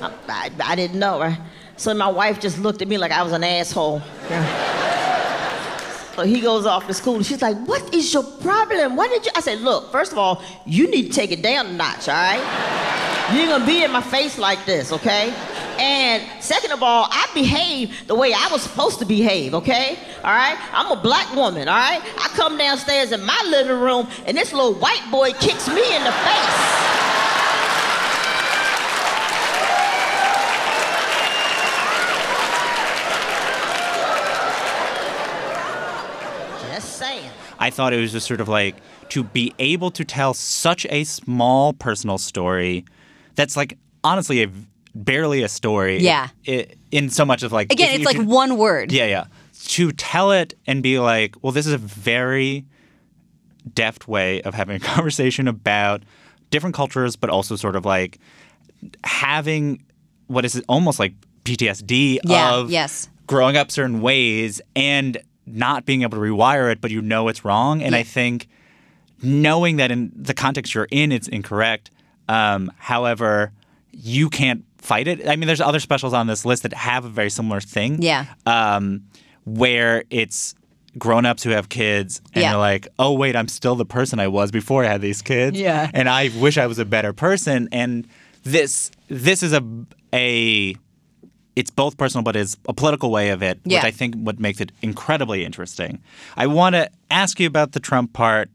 [0.00, 1.38] I, I, I didn't know, right?
[1.76, 4.02] So my wife just looked at me like I was an asshole.
[4.30, 4.72] Yeah.
[6.14, 8.96] So he goes off to school and she's like, What is your problem?
[8.96, 9.32] What did you?
[9.34, 12.14] I said, Look, first of all, you need to take it down a notch, all
[12.14, 13.32] right?
[13.32, 15.34] You ain't gonna be in my face like this, okay?
[15.82, 19.98] And second of all, I behave the way I was supposed to behave, okay?
[20.22, 20.56] All right?
[20.72, 22.00] I'm a black woman, all right?
[22.00, 26.04] I come downstairs in my living room and this little white boy kicks me in
[26.04, 26.92] the face.
[37.58, 38.74] I thought it was just sort of like
[39.10, 42.84] to be able to tell such a small personal story
[43.36, 44.50] that's like honestly a,
[44.94, 45.98] barely a story.
[46.00, 46.28] Yeah.
[46.46, 48.92] i- in so much of like Again, it's like one word.
[48.92, 49.24] Yeah, yeah.
[49.68, 52.66] To tell it and be like, well, this is a very
[53.74, 56.02] deft way of having a conversation about
[56.50, 58.18] different cultures, but also sort of like
[59.04, 59.82] having
[60.26, 63.08] what is almost like PTSD Yeah, of yes.
[63.26, 67.44] growing up certain ways and not being able to rewire it, but you know it's
[67.44, 67.82] wrong.
[67.82, 68.48] And I think
[69.22, 71.90] knowing that in the context you're in, it's incorrect.
[72.28, 73.52] Um, however,
[73.92, 75.26] you can't fight it.
[75.26, 78.02] I mean, there's other specials on this list that have a very similar thing.
[78.02, 78.26] Yeah.
[78.44, 79.04] Um,
[79.44, 80.54] where it's
[80.98, 82.50] grown-ups who have kids and Yeah.
[82.50, 85.58] they're like, "Oh wait, I'm still the person I was before I had these kids."
[85.58, 85.90] Yeah.
[85.94, 87.68] And I wish I was a better person.
[87.72, 88.06] And
[88.44, 89.62] this this is a
[90.12, 90.76] a
[91.56, 93.78] it's both personal but it's a political way of it, Yeah.
[93.78, 96.00] which I think what makes it incredibly interesting.
[96.36, 98.50] I want to ask you about the Trump part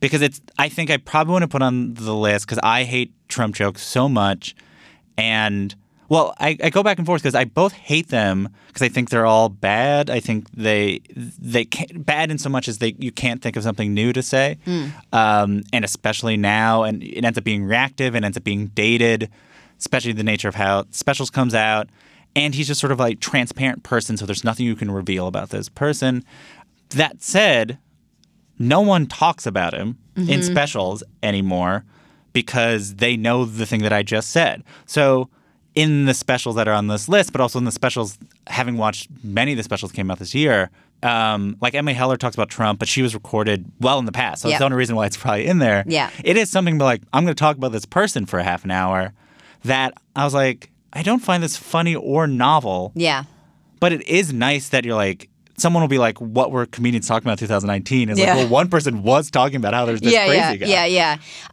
[0.00, 3.12] because it's I think I probably want to put on the list because I hate
[3.28, 4.54] Trump jokes so much,
[5.16, 5.74] and
[6.08, 9.10] well, I, I go back and forth because I both hate them because I think
[9.10, 10.08] they're all bad.
[10.08, 13.62] I think they they can't, bad in so much as they you can't think of
[13.64, 14.58] something new to say,
[15.12, 19.28] um, and especially now, and it ends up being reactive and ends up being dated,
[19.80, 21.88] especially the nature of how specials comes out.
[22.36, 25.48] And he's just sort of like transparent person, so there's nothing you can reveal about
[25.50, 26.22] this person.
[26.90, 27.78] That said,
[28.58, 30.42] no one talks about him in Mm-hmm.
[30.42, 31.84] specials anymore
[32.36, 34.62] because they know the thing that I just said.
[34.84, 35.30] So
[35.74, 39.08] in the specials that are on this list, but also in the specials, having watched
[39.24, 40.68] many of the specials that came out this year,
[41.02, 44.42] um, like Emily Heller talks about Trump, but she was recorded well in the past.
[44.42, 45.82] So that's the only reason why it's probably in there.
[45.86, 46.10] Yeah.
[46.24, 48.70] It is something like, I'm going to talk about this person for a half an
[48.70, 49.14] hour
[49.64, 52.92] that I was like, I don't find this funny or novel.
[52.94, 53.24] Yeah.
[53.80, 57.26] But it is nice that you're like, someone will be like, what were comedians talking
[57.26, 58.10] about in 2019?
[58.10, 58.26] Is Yeah.
[58.26, 60.66] like, well, one person was talking about how there's this yeah, crazy yeah, guy.
[60.66, 60.84] yeah,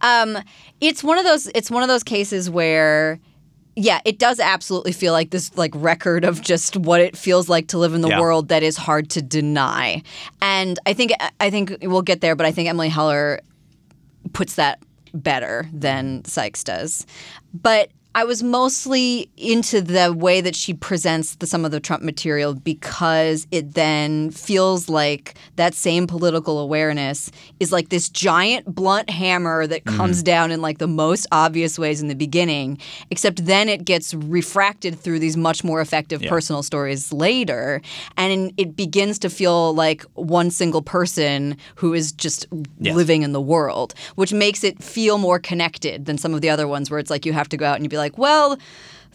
[0.02, 0.22] yeah.
[0.22, 0.44] Um,
[0.82, 1.48] it's one of those.
[1.56, 3.20] It's one of those cases where.
[3.76, 7.70] Yeah, it does absolutely feel like this like record of just what it feels like
[7.70, 8.20] to live in the Yeah.
[8.20, 10.04] world that is hard to deny.
[10.44, 13.39] And I think I think we'll get there, but I think Emily Heller
[14.34, 14.78] puts that
[15.16, 17.08] better than Sykes does.
[17.52, 22.04] But I was mostly into the way that she presents the, some of the Trump
[22.04, 29.10] material because it then feels like that same political awareness is like this giant blunt
[29.10, 29.97] hammer that mm-hmm.
[29.97, 32.78] comes down in like the most obvious ways in the beginning,
[33.10, 37.82] except then it gets refracted through these much more effective personal stories later.
[38.15, 42.45] And it begins to feel like one single person who is just
[42.80, 46.67] living in the world, which makes it feel more connected than some of the other
[46.67, 48.58] ones where it's like you have to go out and you be like, well,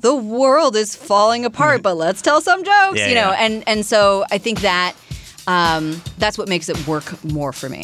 [0.01, 3.31] the world is falling apart, but let's tell some jokes, Yeah, you know.
[3.33, 3.37] yeah.
[3.45, 4.95] And and so I think that
[5.47, 7.83] um, that's what makes it work more for me.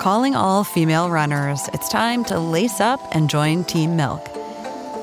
[0.00, 4.29] Calling all female runners, it's time to lace up and join Team Milk.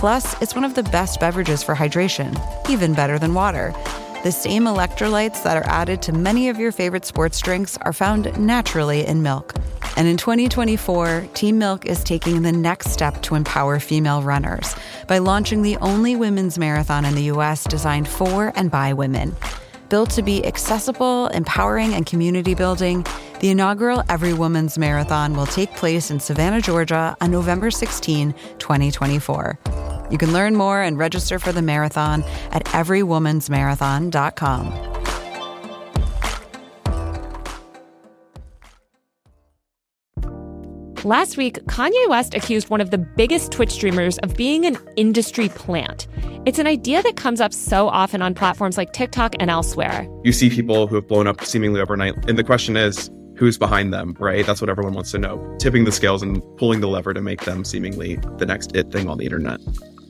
[0.00, 2.34] Plus, it's one of the best beverages for hydration,
[2.70, 3.74] even better than water.
[4.22, 8.34] The same electrolytes that are added to many of your favorite sports drinks are found
[8.40, 9.52] naturally in milk.
[9.98, 14.74] And in 2024, Team Milk is taking the next step to empower female runners
[15.06, 19.36] by launching the only women's marathon in the US designed for and by women.
[19.90, 23.04] Built to be accessible, empowering, and community building,
[23.40, 29.58] the inaugural Every Woman's Marathon will take place in Savannah, Georgia on November 16, 2024.
[30.10, 34.90] You can learn more and register for the marathon at everywomansmarathon.com.
[41.04, 45.48] Last week, Kanye West accused one of the biggest Twitch streamers of being an industry
[45.48, 46.06] plant.
[46.44, 50.06] It's an idea that comes up so often on platforms like TikTok and elsewhere.
[50.24, 53.94] You see people who have blown up seemingly overnight, and the question is, who's behind
[53.94, 54.44] them, right?
[54.44, 55.56] That's what everyone wants to know.
[55.58, 59.08] Tipping the scales and pulling the lever to make them seemingly the next it thing
[59.08, 59.58] on the internet.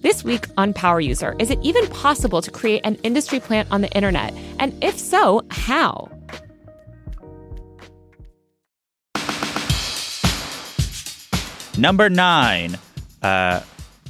[0.02, 3.82] This week on Power User, is it even possible to create an industry plant on
[3.82, 4.32] the internet?
[4.58, 6.10] And if so, how?
[11.76, 12.78] Number nine,
[13.20, 13.60] uh,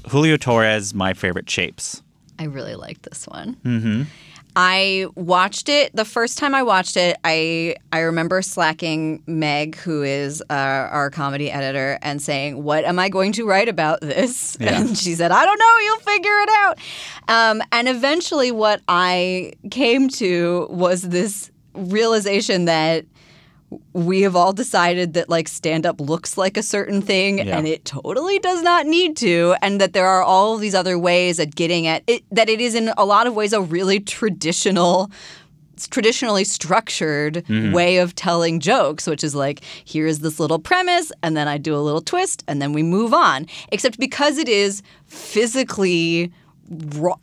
[0.08, 2.02] Julio Torres, my favorite shapes.
[2.38, 3.56] I really like this one.
[3.64, 4.02] Mm-hmm.
[4.62, 7.16] I watched it the first time I watched it.
[7.24, 12.98] I I remember slacking Meg, who is uh, our comedy editor, and saying, "What am
[12.98, 14.78] I going to write about this?" Yeah.
[14.78, 15.78] And she said, "I don't know.
[15.84, 16.78] You'll figure it out."
[17.28, 23.06] Um, and eventually, what I came to was this realization that
[23.92, 27.56] we have all decided that like stand up looks like a certain thing Yeah.
[27.56, 31.38] and it totally does not need to and that there are all these other ways
[31.38, 35.10] at getting at it that it is in a lot of ways a really traditional
[35.90, 37.72] traditionally structured mm-hmm.
[37.72, 41.56] way of telling jokes which is like here is this little premise and then I
[41.56, 46.32] do a little twist and then we move on except because it is physically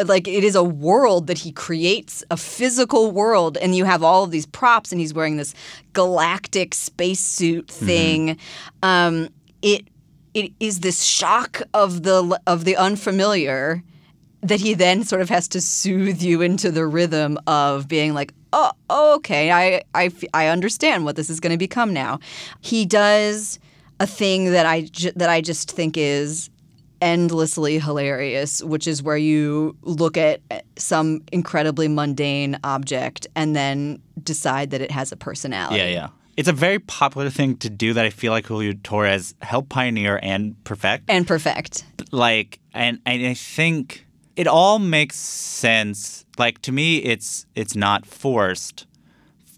[0.04, 4.24] like it is a world that he creates a physical world and you have all
[4.24, 5.54] of these props and he's wearing this
[5.94, 8.38] galactic spacesuit thing.
[8.84, 9.30] Um,
[9.62, 9.88] it
[10.34, 13.84] it is this shock of the of the unfamiliar
[14.42, 18.34] that he then sort of has to soothe you into the rhythm of being like
[18.54, 22.20] oh okay i i, I understand what this is going to become now.
[22.62, 23.60] He does
[24.00, 26.50] a thing that I that I just think is
[27.02, 30.42] endlessly hilarious, which is where you look at
[30.78, 35.78] some incredibly mundane object and then decide that it has a personality.
[35.78, 36.08] Yeah, yeah.
[36.36, 40.20] It's a very popular thing to do that I feel like Julio Torres helped pioneer
[40.22, 41.06] and perfect.
[41.08, 41.84] And perfect.
[42.12, 46.26] like and, and I think it all makes sense.
[46.38, 48.86] Like to me it's it's not forced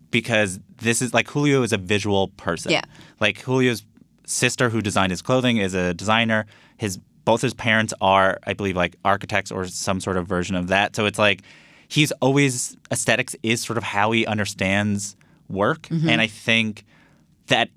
[0.10, 2.72] because this is like Julio is a visual person.
[2.72, 2.84] Yeah.
[3.20, 3.84] Like Julio's
[4.26, 6.46] sister who designed his clothing is a designer.
[6.78, 10.67] His both his parents are, I believe, like architects or some sort of version of
[10.69, 10.95] that.
[10.95, 11.41] So it's like
[11.88, 15.15] he's always aesthetics is sort of how he understands
[15.47, 15.84] work.
[15.84, 16.09] Mm-hmm.
[16.09, 16.86] And I think
[17.47, 17.69] that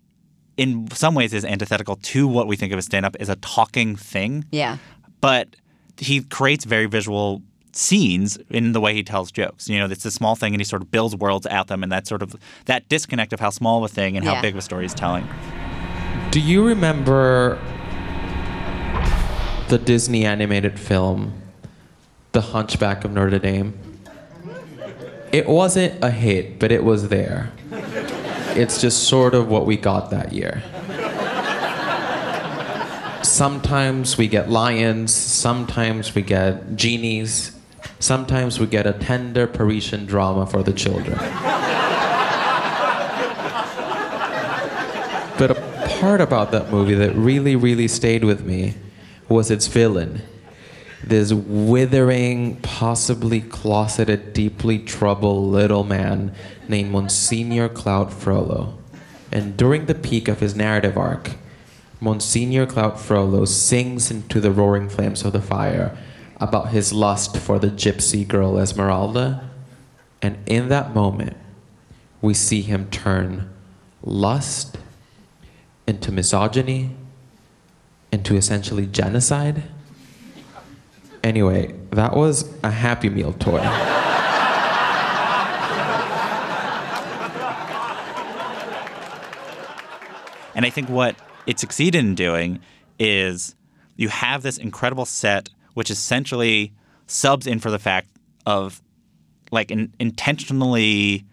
[0.57, 3.36] in some ways is antithetical to what we think of as stand up as a
[3.36, 4.78] talking thing Yeah.
[5.20, 5.48] but
[5.98, 7.42] he creates very visual
[7.72, 9.68] scenes in the way he tells jokes.
[9.68, 11.90] You know, it's a small thing and he sort of builds worlds out them and
[11.92, 12.34] that sort of
[12.66, 14.42] that disconnect of how small of a thing and how Yeah.
[14.42, 15.26] big of a story he's telling.
[16.30, 17.59] Do you remember
[19.69, 21.33] the Disney animated film,
[22.33, 23.79] The Hunchback of Notre Dame?
[25.33, 27.51] It wasn't a hit, but it was there.
[28.55, 30.63] It's just sort of what we got that year.
[33.23, 37.53] Sometimes we get lions, sometimes we get genies,
[37.99, 41.19] sometimes we get a tender Parisian drama for the children.
[45.39, 48.75] But a part about that movie that really, really stayed with me
[49.29, 50.23] was its villain.
[51.05, 56.35] This withering, possibly closeted, deeply troubled little man
[56.68, 58.79] named Monsignor Claude Frollo.
[59.33, 61.33] And during the peak of his narrative arc,
[62.01, 65.97] Monsignor Claude Frollo sings into the roaring flames of the fire
[66.41, 69.49] about his lust for the gypsy girl Esmeralda.
[70.20, 71.37] And in that moment,
[72.20, 73.49] we see him turn
[74.03, 74.79] lust
[75.87, 76.91] into misogyny,
[78.13, 79.65] into essentially genocide.
[81.25, 83.61] Anyway, that was a Happy Meal toy.
[90.55, 92.61] And I think what it succeeded in doing
[92.99, 93.55] is
[93.97, 96.73] you have this incredible set, which essentially
[97.07, 98.09] subs in for the fact
[98.45, 98.83] of
[99.51, 101.25] like an intentionally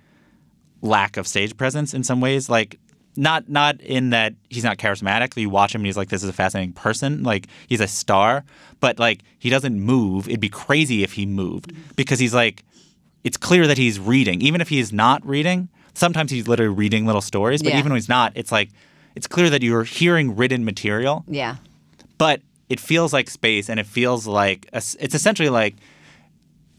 [0.82, 2.50] lack of stage presence in some ways.
[2.50, 2.80] Like
[3.20, 5.36] not not in that he's not charismatic.
[5.36, 7.24] You watch him and he's like, this is a fascinating person.
[7.24, 8.44] Like he's a star,
[8.80, 10.28] but like he doesn't move.
[10.28, 12.64] It'd be crazy if he moved because he's like,
[13.24, 15.68] it's clear that he's reading, even if he is not reading.
[15.94, 17.80] Sometimes he's literally reading little stories, but Yeah.
[17.80, 18.70] even when he's not, it's like
[19.16, 21.58] it's clear that you're hearing written material, Yeah.
[22.18, 25.76] but it feels like space and it feels like it's essentially like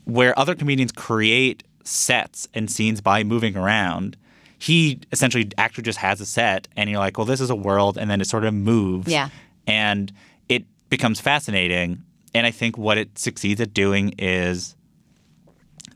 [0.04, 4.16] where other comedians create sets and scenes by moving around.
[4.60, 7.96] He essentially actually just has a set, and you're like, well, this is a world,
[7.96, 9.08] and then it sort of moves.
[9.08, 9.30] Yeah.
[9.66, 10.12] And
[10.50, 12.02] it becomes fascinating.
[12.34, 14.76] And I think what it succeeds at doing is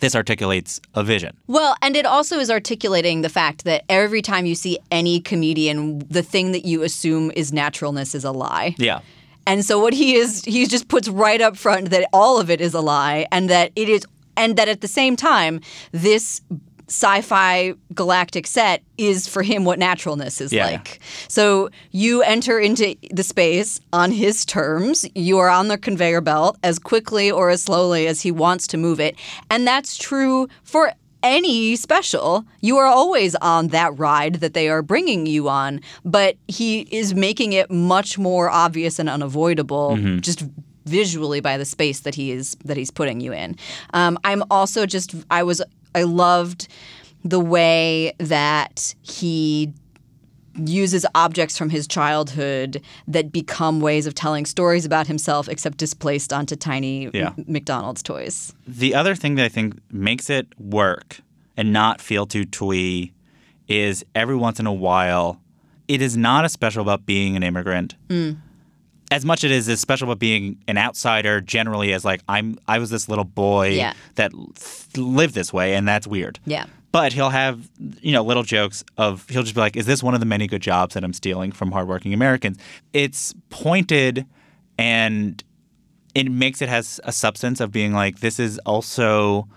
[0.01, 1.37] this articulates a vision.
[1.47, 6.01] Well, and it also is articulating the fact that every time you see any comedian,
[6.09, 8.75] the thing that you assume is naturalness is a lie.
[8.79, 9.01] Yeah.
[9.47, 12.63] And so what he is, he just puts right up front that all of it
[12.63, 14.07] is a lie, and that it is,
[14.39, 15.61] and that at the same time,
[15.93, 16.41] this
[16.89, 20.67] sci-fi galactic set is for him what naturalness is Yeah.
[20.67, 21.01] like.
[21.29, 25.07] So you enter into the space on his terms.
[25.15, 28.77] You are on the conveyor belt as quickly or as slowly as he wants to
[28.77, 29.17] move it,
[29.51, 34.83] and that's true for any special, you are always on that ride that they are
[34.83, 40.45] bringing you on, but he is making it much more obvious and unavoidable just
[40.85, 43.57] visually by the space that he is that he's putting you in.
[43.95, 45.63] Um, I'm also just I was
[45.95, 46.69] I loved
[47.25, 49.73] the way that he
[50.57, 56.33] uses objects from his childhood that become ways of telling stories about himself except displaced
[56.33, 57.33] onto tiny Yeah.
[57.37, 58.53] M- McDonald's toys.
[58.67, 61.21] The other thing that I think makes it work
[61.57, 63.13] and not feel too twee
[63.67, 65.41] is every once in a while,
[65.89, 67.97] it is not as special about being an immigrant.
[68.09, 68.37] Mm.
[69.15, 72.59] As much as it is as special about being an outsider generally as like I'm
[72.67, 73.93] I was this little boy Yeah.
[74.17, 74.33] that
[74.97, 76.39] lived this way and that's weird.
[76.47, 76.67] Yeah.
[76.91, 77.69] But he'll have,
[78.01, 80.47] you know, little jokes of he'll just be like, "Is this one of the many
[80.47, 82.57] good jobs that I'm stealing from hardworking Americans?"
[82.93, 84.27] It's pointed,
[84.79, 85.43] and
[86.15, 89.49] it makes it has a substance of being like, this is also,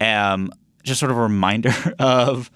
[0.00, 0.52] um,
[0.84, 2.48] just sort of a reminder of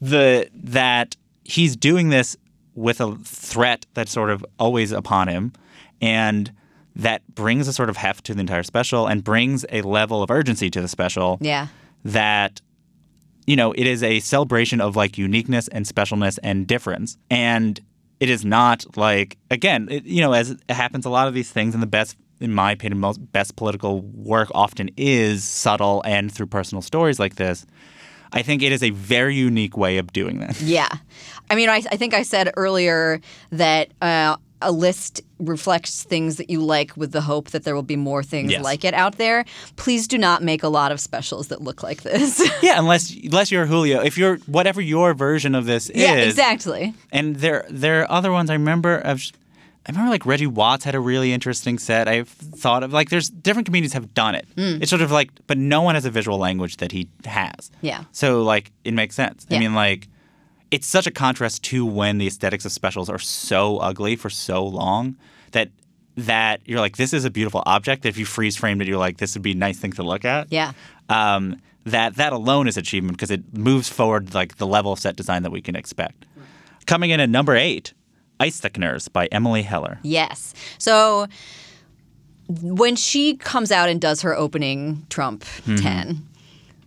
[0.00, 2.36] the that he's doing this
[2.74, 5.52] with a threat that's sort of always upon him,
[6.02, 6.52] and
[6.94, 10.30] that brings a sort of heft to the entire special and brings a level of
[10.30, 11.68] urgency to the special Yeah.
[12.04, 12.60] that
[13.46, 17.80] you know it is a celebration of like uniqueness and specialness and difference and
[18.20, 21.50] it is not like again it, you know as it happens a lot of these
[21.50, 26.30] things and the best in my opinion most best political work often is subtle and
[26.32, 27.64] through personal stories like this
[28.32, 30.60] i think it is a very unique way of doing this.
[30.62, 30.88] Yeah.
[31.50, 36.48] I mean, I, I think I said earlier that uh, a list reflects things that
[36.50, 38.62] you like with the hope that there will be more things Yes.
[38.62, 39.44] like it out there.
[39.76, 42.40] Please do not make a lot of specials that look like this.
[42.62, 46.28] yeah, unless unless you're Julio, if you're whatever your version of this yeah, is, Yeah,
[46.28, 46.94] exactly.
[47.10, 49.22] And there there are other ones I remember of
[49.84, 52.06] I remember like Reggie Watts had a really interesting set.
[52.06, 54.46] I've thought of like there's different comedians have done it.
[54.56, 54.80] Mm.
[54.80, 57.70] It's sort of like but no one has a visual language that he has.
[57.80, 58.04] Yeah.
[58.12, 59.44] So like it makes sense.
[59.50, 60.06] I mean like
[60.72, 64.64] it's such a contrast to when the aesthetics of specials are so ugly for so
[64.66, 65.16] long
[65.52, 65.68] that
[66.16, 68.02] that you're like this is a beautiful object.
[68.02, 70.02] That If you freeze framed it, you're like this would be a nice thing to
[70.02, 70.72] look at Yeah.
[71.08, 75.14] um, that that alone is achievement because it moves forward like the level of set
[75.16, 76.26] design that we can expect.
[76.86, 77.92] Coming in at number eight,
[78.40, 79.98] Ice Thickeners by Emily Heller.
[80.02, 80.52] Yes.
[80.78, 81.26] So
[82.60, 85.80] when she comes out and does her opening Trump Mhm.
[85.82, 86.28] 10,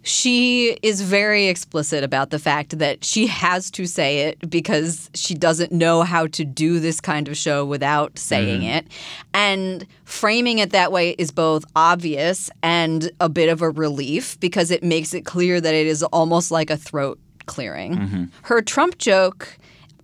[0.07, 5.33] she is very explicit about the fact that she has to say it because she
[5.33, 8.77] doesn't know how to do this kind of show without saying Mhm.
[8.77, 8.87] it.
[9.33, 14.69] And framing it that way is both obvious and a bit of a relief because
[14.69, 17.95] it makes it clear that it is almost like a throat clearing.
[17.97, 18.29] Mhm.
[18.43, 19.57] Her Trump joke,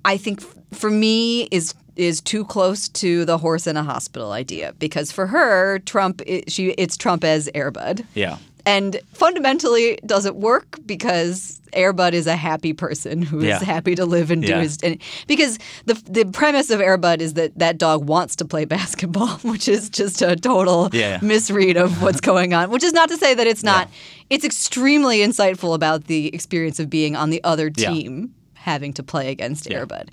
[0.03, 4.31] I think f- for me is is too close to the horse in a hospital
[4.31, 8.05] idea because for her Trump i she it's Trump as Airbud.
[8.15, 8.37] Yeah.
[8.65, 13.63] And fundamentally doesn't work because Airbud is a happy person who is Yeah.
[13.63, 14.61] happy to live and do Yeah.
[14.61, 14.97] his and
[15.27, 19.67] because the the premise of Airbud is that that dog wants to play basketball, which
[19.67, 21.19] is just a total Yeah.
[21.21, 22.69] misread of what's going on.
[22.71, 23.89] Which is not to say that it's not.
[24.29, 29.29] It's extremely insightful about the experience of being on the other team having to play
[29.31, 30.09] against Airbud.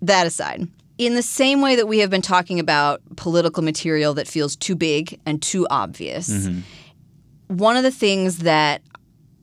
[0.00, 0.68] That aside,
[0.98, 4.74] in the same way that we have been talking about political material that feels too
[4.76, 6.60] big and too obvious, mm-hmm.
[7.58, 8.82] One of the things that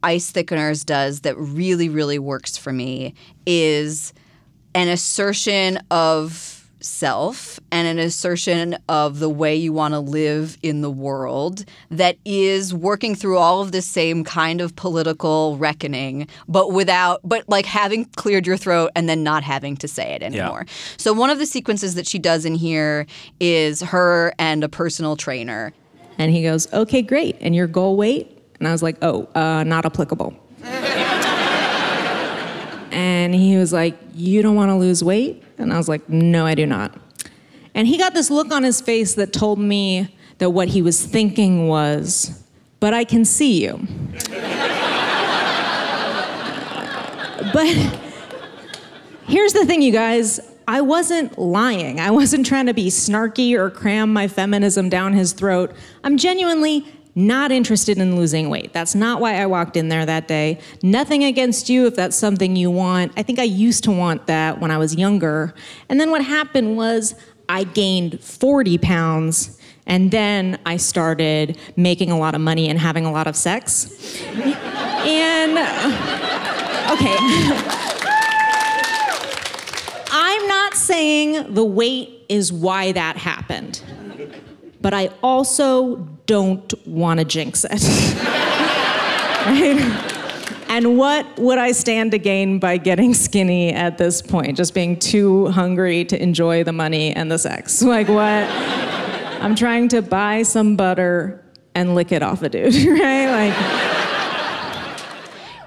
[0.01, 3.13] Ice Thickeners does that really, really works for me
[3.45, 4.13] is
[4.73, 10.81] an assertion of self and an assertion of the way you want to live in
[10.81, 16.71] the world that is working through all of the same kind of political reckoning but
[16.71, 20.65] without but like having cleared your throat and then not having to say it anymore.
[20.95, 23.05] So one of the sequences that she does in here
[23.41, 25.73] is her and a personal trainer
[26.19, 27.37] And he goes, okay, great.
[27.39, 28.37] And your goal weight?
[28.59, 30.37] And I was like, oh, uh, not applicable.
[32.91, 35.41] and he was like, you don't want to lose weight?
[35.57, 36.93] And I was like, no, I do not.
[37.73, 41.01] And he got this look on his face that told me that what he was
[41.05, 42.43] thinking was,
[42.81, 43.77] but I can see you.
[47.53, 47.65] but
[49.27, 50.41] here's the thing, you guys.
[50.69, 51.99] I wasn't lying.
[51.99, 55.73] I wasn't trying to be snarky or cram my feminism down his throat.
[56.03, 58.71] I'm genuinely not interested in losing weight.
[58.71, 60.59] That's not why I walked in there that day.
[60.83, 63.13] Nothing against you if that's something you want.
[63.17, 65.55] I think I used to want that when I was younger.
[65.89, 67.15] And then what happened was
[67.49, 69.59] I gained 40 pounds.
[69.87, 74.21] And then I started making a lot of money and having a lot of sex.
[74.27, 75.57] and,
[76.91, 77.75] okay.
[80.69, 83.81] Not saying the weight is why that happened,
[84.79, 85.95] but I also
[86.27, 87.71] don't want to jinx it.
[89.47, 90.65] right?
[90.69, 94.57] And what would I stand to gain by getting skinny at this point?
[94.57, 97.81] Just being too hungry to enjoy the money and the sex.
[97.81, 98.19] Like, what?
[99.41, 101.43] I'm trying to buy some butter
[101.73, 103.49] and lick it off a dude, right?
[103.49, 103.55] Like,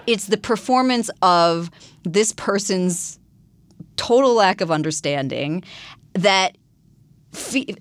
[0.07, 1.72] it's the performance of
[2.05, 3.18] this person's
[3.97, 5.62] total lack of understanding
[6.14, 6.57] that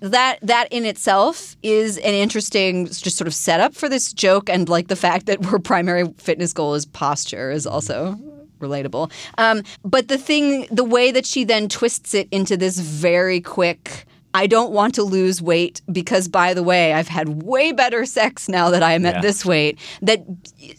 [0.02, 4.70] that that in itself is an interesting just sort of setup for this joke and
[4.70, 8.18] like the fact that her primary fitness goal is posture is also
[8.60, 9.12] relatable.
[9.38, 14.06] Um, but the thing the way that she then twists it into this very quick
[14.34, 18.48] I don't want to lose weight because, by the way, I've had way better sex
[18.48, 19.80] now that I am at this weight.
[20.02, 20.24] That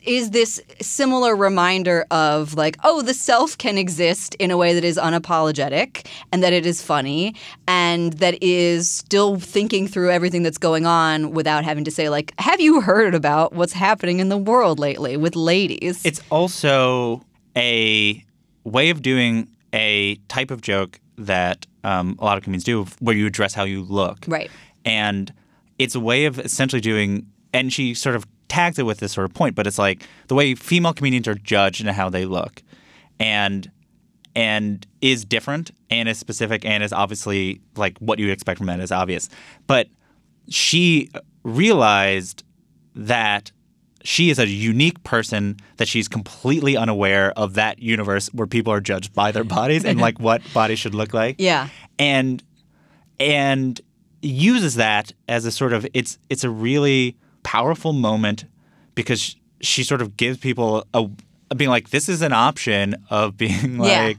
[0.03, 4.84] is this similar reminder of, like, oh, the self can exist in a way that
[4.84, 7.34] is unapologetic and that it is funny
[7.66, 12.32] and that is still thinking through everything that's going on without having to say, like,
[12.38, 16.05] have you heard about what's happening in the world lately with ladies?
[16.05, 17.24] It's also
[17.57, 18.24] a
[18.64, 23.14] way of doing a type of joke that um, a lot of comedians do, where
[23.14, 24.24] you address how you look.
[24.26, 24.51] Right.
[24.85, 25.33] And
[25.78, 29.24] it's a way of essentially doing, and she sort of tags it with this sort
[29.24, 32.62] of point, but it's like the way female comedians are judged and how they look,
[33.18, 33.70] and
[34.35, 38.66] and is different and is specific and is obviously like what you would expect from
[38.66, 39.28] that is obvious,
[39.66, 39.89] but
[40.49, 41.11] she
[41.45, 42.45] realized
[42.95, 43.53] that
[44.05, 48.80] she is a unique person that she's completely unaware of that universe where people are
[48.80, 51.68] judged by their bodies and like what bodies should look like Yeah.
[51.98, 52.42] and
[53.20, 53.80] and
[54.20, 58.44] uses that as a sort of it's it's a really powerful moment
[58.94, 61.09] because she sort of gives people a,
[61.50, 64.05] a being like this is an option of being Yeah.
[64.07, 64.18] like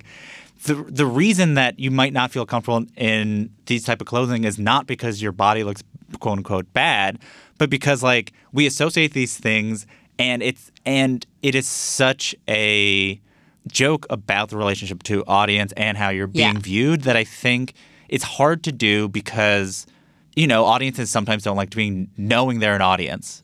[0.66, 4.58] the the reason that you might not feel comfortable in these type of clothing is
[4.58, 5.84] not because your body looks
[6.20, 7.20] quote unquote bad,
[7.58, 9.86] but because like we associate these things
[10.20, 13.20] and it's and it is such a
[13.68, 16.60] joke about the relationship to audience and how you're being Yeah.
[16.62, 17.74] viewed that I think
[18.10, 19.88] it's hard to do because
[20.36, 23.44] you know audiences sometimes don't like being knowing they're an audience.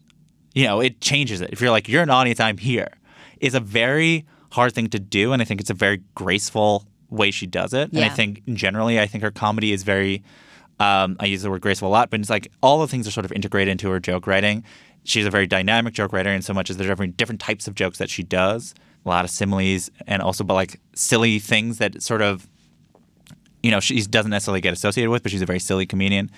[0.54, 1.50] You know, it changes it.
[1.52, 2.90] If you're like you're an audience, I'm here.
[3.40, 7.32] Is a very hard thing to do, and I think it's a very graceful way
[7.32, 7.92] she does it.
[7.94, 10.24] And I think generally, I think her comedy is very.
[10.80, 13.12] Um, I use the word graceful a lot, but it's like all the things are
[13.12, 14.64] sort of integrated into her joke writing.
[15.04, 17.76] She's a very dynamic joke writer, in so much as there's different different types of
[17.76, 18.74] jokes that she does.
[19.06, 22.48] A lot of similes, and also but like silly things that sort of,
[23.64, 26.30] you know, she doesn't necessarily get associated with, but she's a very silly comedian.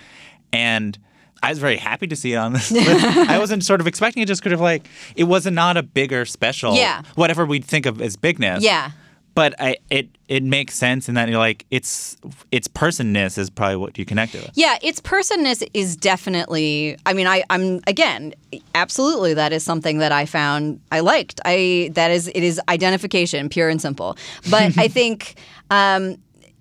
[0.53, 0.97] And
[1.43, 2.89] I was very happy to see it on this list.
[3.05, 6.25] I wasn't sort of expecting it, just kind of like it was not a bigger
[6.25, 6.75] special.
[6.75, 7.03] Yeah.
[7.15, 8.63] Whatever we'd think of as bigness.
[8.63, 8.91] Yeah.
[9.33, 12.15] But I, it it makes sense in that you're like its
[12.51, 14.33] its personness is probably what you connect.
[14.33, 14.49] It.
[14.53, 16.95] Yeah, its personness is definitely.
[17.05, 18.33] I mean, I, I'm again,
[18.73, 19.33] absolutely.
[19.33, 21.41] That is something that I found I liked.
[21.43, 24.15] I that is it is identification, pure and simple.
[24.49, 25.35] But I think,
[25.69, 26.15] um,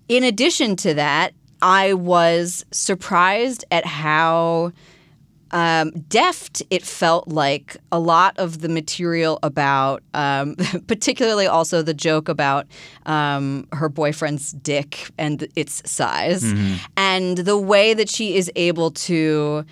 [0.09, 4.73] in addition to that, I was surprised at how
[5.51, 10.55] um, deft it felt like a lot of the material about, um,
[10.87, 12.67] particularly also the joke about
[13.05, 16.43] um, her boyfriend's dick and its size,
[16.97, 19.65] and the way that she is able to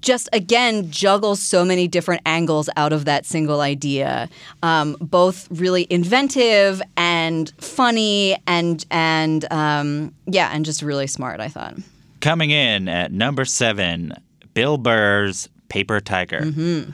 [0.00, 4.28] just again juggle so many different angles out of that single idea
[4.62, 11.48] um, both really inventive and funny and and um, yeah and just really smart i
[11.48, 11.74] thought.
[12.20, 14.12] Coming in at number seven,
[14.58, 16.40] Bill Burr's Paper Tiger.
[16.40, 16.90] Mm-hmm.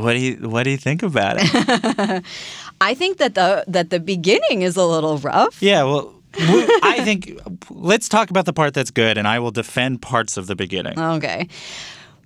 [0.00, 2.24] What do you what do you think about it?
[2.80, 6.12] i think that the that the beginning is a little rough yeah, well,
[6.82, 7.38] I think
[7.70, 10.98] let's talk about the part that's good, and I will defend parts of the beginning.
[10.98, 11.46] Okay.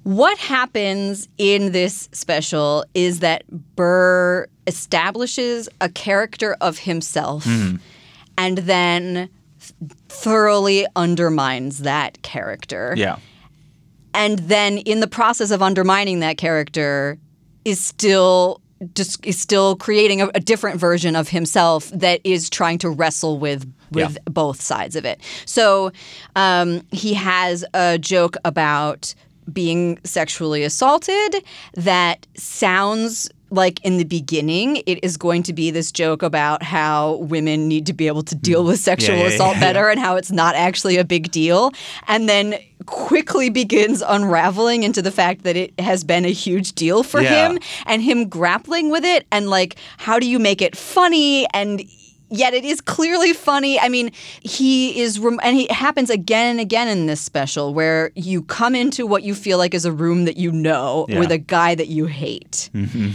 [0.05, 3.43] What happens in this special is that
[3.76, 7.47] Burr establishes a character of himself
[8.39, 9.28] and then
[10.09, 12.95] thoroughly undermines that character.
[12.97, 13.18] Yeah.
[14.15, 17.19] And then in the process of undermining that character
[17.65, 18.61] is still
[18.95, 23.39] just is still creating a, a different version of himself that is trying to wrestle
[23.39, 24.19] with with Yeah.
[24.31, 25.21] both sides of it.
[25.47, 25.91] So
[26.37, 29.15] um, he has a joke about
[29.53, 31.43] being sexually assaulted
[31.75, 37.14] that sounds like in the beginning it is going to be this joke about how
[37.16, 39.61] women need to be able to deal with sexual yeah, assault yeah.
[39.72, 41.72] better and how it's not actually a big deal
[42.07, 42.55] and then
[42.86, 47.51] quickly begins unraveling into the fact that it has been a huge deal for Yeah.
[47.51, 51.82] him and him grappling with it and like how do you make it funny and
[52.31, 54.11] yet it is clearly funny i mean
[54.43, 58.74] he is rem- and it happens again and again in this special where you come
[58.74, 61.18] into what you feel like is a room that you know Yeah.
[61.20, 63.11] with a guy that you hate mm-hmm.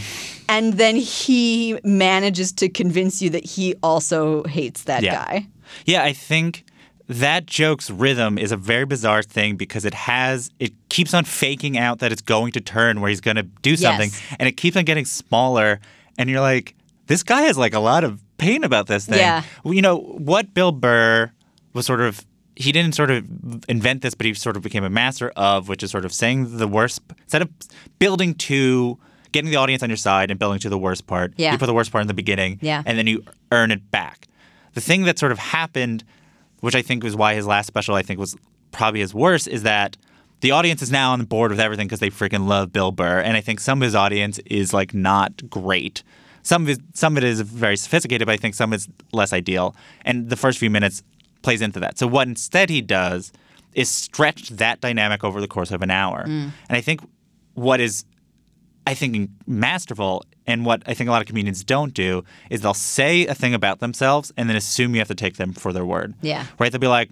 [0.49, 5.13] and then he manages to convince you that he also hates that Yeah.
[5.25, 5.47] guy
[5.85, 6.63] Yeah, I think
[7.09, 11.77] that joke's rhythm is a very bizarre thing because it has it keeps on faking
[11.77, 14.21] out that it's going to turn where he's going to do something Yes.
[14.39, 15.79] and it keeps on getting smaller
[16.17, 16.73] and you're like
[17.07, 19.19] this guy has like a lot of pain about this thing.
[19.19, 19.43] Yeah.
[19.65, 21.31] You know, what Bill Burr
[21.73, 22.25] was sort of
[22.55, 23.25] he didn't sort of
[23.67, 26.57] invent this but he sort of became a master of which is sort of saying
[26.57, 27.49] the worst instead of
[27.97, 28.99] building to
[29.31, 31.33] getting the audience on your side and building to the worst part.
[31.37, 31.51] Yeah.
[31.53, 32.83] You put the worst part in the beginning Yeah.
[32.85, 34.27] and then you earn it back.
[34.75, 36.03] The thing that sort of happened,
[36.59, 38.35] which I think was why his last special I think was
[38.71, 39.97] probably his worst, is that
[40.41, 43.35] the audience is now on board with everything because they freaking love Bill Burr, and
[43.37, 46.03] I think some of his audience is like not great.
[46.43, 49.33] Some of his, some of it is very sophisticated, but I think some is less
[49.33, 49.75] ideal.
[50.05, 51.01] And the first few minutes
[51.41, 51.97] plays into that.
[51.97, 53.31] So what instead he does
[53.73, 56.25] is stretch that dynamic over the course of an hour.
[56.25, 56.51] Mm.
[56.69, 57.01] And I think
[57.53, 58.05] what is
[58.85, 62.73] I think masterful and what I think a lot of comedians don't do is they'll
[62.73, 65.85] say a thing about themselves and then assume you have to take them for their
[65.85, 66.13] word.
[66.21, 66.45] Yeah.
[66.59, 66.71] Right?
[66.71, 67.09] They'll be like,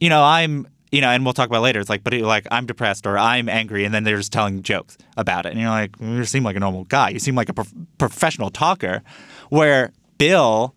[0.00, 1.80] you know, I'm, you know, and we'll talk about it later.
[1.80, 4.62] It's like, but you're like, I'm depressed or I'm angry, and then they're just telling
[4.62, 7.08] jokes about it, and you're like, you seem like a normal guy.
[7.08, 9.02] You seem like a prof- professional talker.
[9.48, 10.76] Where Bill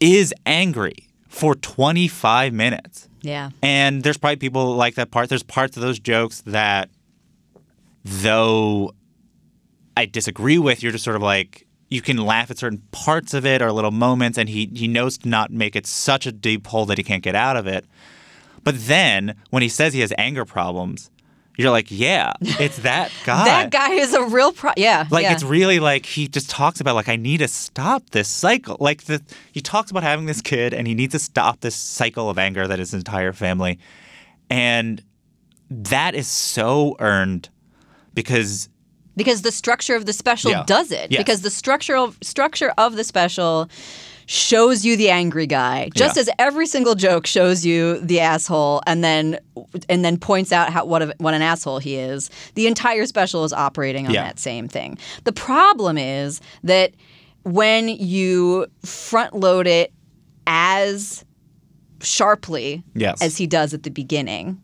[0.00, 3.10] is angry for 25 minutes.
[3.20, 5.28] yeah And there's probably people like that part.
[5.28, 6.88] There's parts of those jokes that,
[8.02, 8.92] though
[9.98, 13.44] I disagree with, you're just sort of like you can laugh at certain parts of
[13.44, 16.66] it or little moments, and he he knows to not make it such a deep
[16.68, 17.84] hole that he can't get out of it.
[18.64, 21.10] But then when he says he has anger problems,
[21.56, 23.44] you're like, yeah, it's that guy.
[23.44, 24.72] That guy is a real pro.
[24.76, 25.06] Yeah.
[25.10, 25.32] Like yeah.
[25.32, 28.76] it's really like he just talks about like I need to stop this cycle.
[28.80, 32.30] Like the he talks about having this kid and he needs to stop this cycle
[32.30, 33.78] of anger that his entire family.
[34.48, 35.02] And
[35.70, 37.48] that is so earned
[38.14, 38.68] because
[39.16, 40.64] because the structure of the special Yeah.
[40.66, 41.10] does it.
[41.10, 41.18] Yes.
[41.18, 43.68] Because the structural structure of the special
[44.32, 46.20] shows you the angry guy, just Yeah.
[46.20, 49.40] as every single joke shows you the asshole, and then
[49.88, 52.30] and then points out how what a, what an asshole he is.
[52.54, 54.22] The entire special is operating on Yeah.
[54.22, 54.98] that same thing.
[55.24, 56.92] The problem is that
[57.42, 59.92] when you front load it
[60.46, 61.24] as
[62.00, 63.20] sharply Yes.
[63.20, 64.60] as he does at the beginning.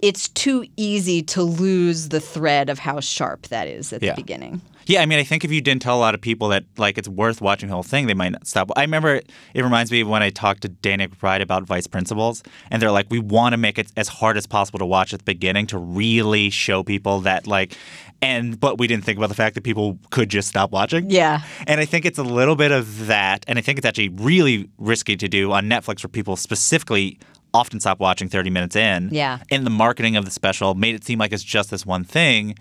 [0.00, 4.12] It's too easy to lose the thread of how sharp that is at Yeah.
[4.14, 4.62] the beginning.
[4.90, 6.98] Yeah, I mean, I think if you didn't tell a lot of people that like
[6.98, 8.70] it's worth watching the whole thing, they might not stop.
[8.74, 11.86] I remember it, it reminds me of when I talked to Danny McBride about Vice
[11.86, 15.14] Principals, and they're like, we want to make it as hard as possible to watch
[15.14, 17.76] at the beginning to really show people that like,
[18.20, 21.08] and but we didn't think about the fact that people could just stop watching.
[21.08, 21.42] Yeah.
[21.68, 24.68] And I think it's a little bit of that, and I think it's actually really
[24.78, 27.16] risky to do on Netflix, where people specifically
[27.54, 29.38] often stop watching 30 minutes in Yeah.
[29.50, 32.56] and the marketing of the special made it seem like it's just this one thing.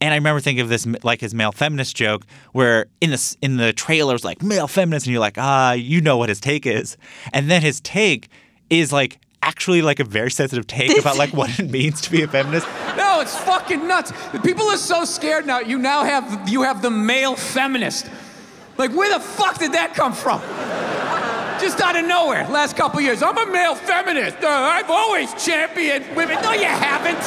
[0.00, 3.58] And I remember thinking of this like his male feminist joke, where in the in
[3.58, 6.96] the trailers like male feminist, and you're like, ah, you know what his take is,
[7.32, 8.28] and then his take
[8.70, 12.22] is like actually like a very sensitive take about like what it means to be
[12.22, 12.66] a feminist.
[12.96, 14.12] No, it's fucking nuts.
[14.42, 15.60] People are so scared now.
[15.60, 18.10] You now have you have the male feminist.
[18.78, 20.40] Like where the fuck did that come from?
[21.60, 22.48] Just out of nowhere.
[22.48, 24.38] Last couple years, I'm a male feminist.
[24.42, 26.40] Uh, I've always championed women.
[26.42, 27.20] No, you haven't.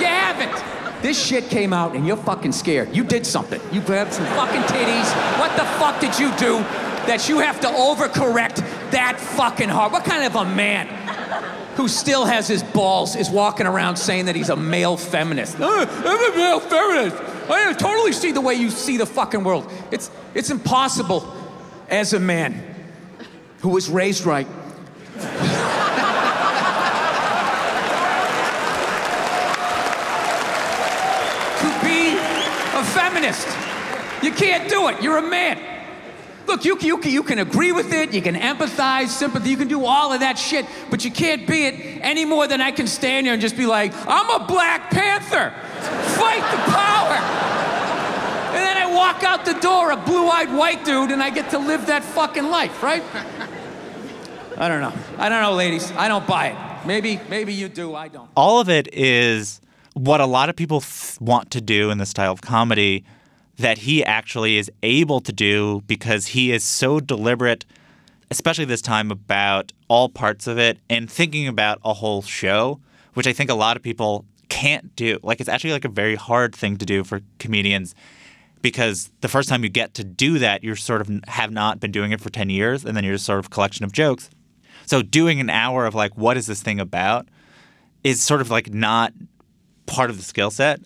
[0.00, 0.77] You haven't.
[1.02, 2.94] This shit came out and you're fucking scared.
[2.94, 3.60] You did something.
[3.72, 5.38] You grabbed some fucking titties.
[5.38, 6.58] What the fuck did you do
[7.06, 8.56] that you have to overcorrect
[8.90, 9.92] that fucking hard?
[9.92, 10.88] What kind of a man
[11.76, 15.60] who still has his balls is walking around saying that he's a male feminist.
[15.60, 17.16] "Uh, I'm a male feminist.
[17.48, 19.70] I totally see the way you see the fucking world.
[19.92, 21.32] It's it's impossible
[21.88, 22.60] as a man
[23.60, 24.48] who was raised right.
[31.60, 32.14] to be
[32.78, 33.46] a feminist.
[34.22, 35.02] You can't do it.
[35.02, 35.58] You're a man.
[36.46, 39.68] Look, you, you, can- you can agree with it, you can empathize, sympathy, you can
[39.68, 42.86] do all of that shit, but you can't be it any more than I can
[42.86, 45.52] stand here and just be like, I'm a Black Panther.
[46.16, 47.16] Fight the power.
[48.56, 51.50] And then I walk out the door, a blue eyed white dude, and I get
[51.50, 53.02] to live that fucking life, right?
[54.56, 54.92] I don't know.
[55.18, 55.92] I don't know, ladies.
[55.92, 56.86] I don't buy it.
[56.86, 57.94] Maybe, maybe you do.
[57.94, 58.28] I don't.
[58.34, 59.60] all of it is
[59.98, 63.04] what a lot of people th- want to do in the style of comedy
[63.58, 67.64] that he actually is able to do because he is so deliberate,
[68.30, 72.78] especially this time about all parts of it and thinking about a whole show,
[73.14, 75.18] which I think a lot of people can't do.
[75.22, 77.96] Like it's actually like a very hard thing to do for comedians
[78.62, 81.90] because the first time you get to do that, you're sort of have not been
[81.90, 84.30] doing it for 10 years and then you're just sort of a collection of jokes.
[84.86, 87.26] So doing an hour of like what is this thing about
[88.04, 89.12] is sort of like not
[89.88, 90.80] part of the skill set.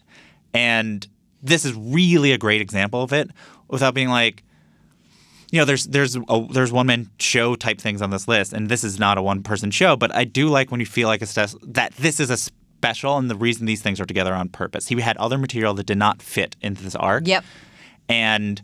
[0.54, 1.06] And
[1.42, 3.30] this is really a great example of it
[3.68, 4.42] without being like,
[5.50, 8.70] you know, there's there's a, there's one man show type things on this list, and
[8.70, 9.96] this is not a one person show.
[9.96, 13.30] But I do like when you feel like just, that this is a special, and
[13.30, 14.88] the reason these things are together on purpose.
[14.88, 17.26] He had other material that did not fit into this arc.
[17.26, 17.44] Yep.
[18.08, 18.62] And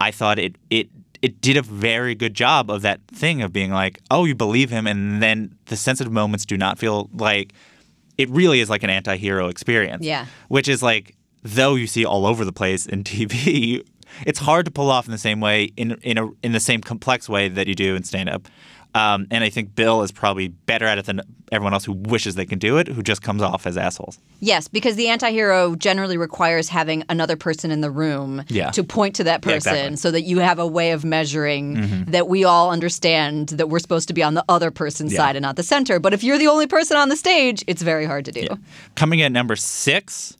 [0.00, 0.88] I thought it it
[1.20, 4.70] it did a very good job of that thing of being like, oh, you believe
[4.70, 7.52] him, and then the sensitive moments do not feel like
[8.18, 10.04] it really is like an anti-hero experience.
[10.04, 10.26] Yeah.
[10.48, 13.86] Which is like, though you see all over the place in TV,
[14.26, 16.80] it's hard to pull off in the same way in in a in the same
[16.80, 18.48] complex way that you do in stand-up.
[18.94, 21.20] Um, and I think Bill is probably better at it than
[21.50, 24.18] everyone else who wishes they can do it, who just comes off as assholes.
[24.40, 28.70] Yes, because the anti-hero generally requires having another person in the room Yeah.
[28.70, 29.96] to point to that Yeah, person exactly.
[29.96, 32.10] so that you have a way of measuring Mhm.
[32.12, 35.18] that we all understand that we're supposed to be on the other person's Yeah.
[35.18, 35.98] side and not the center.
[35.98, 38.46] But if you're the only person on the stage, it's very hard to do.
[38.94, 40.36] Coming in at number six,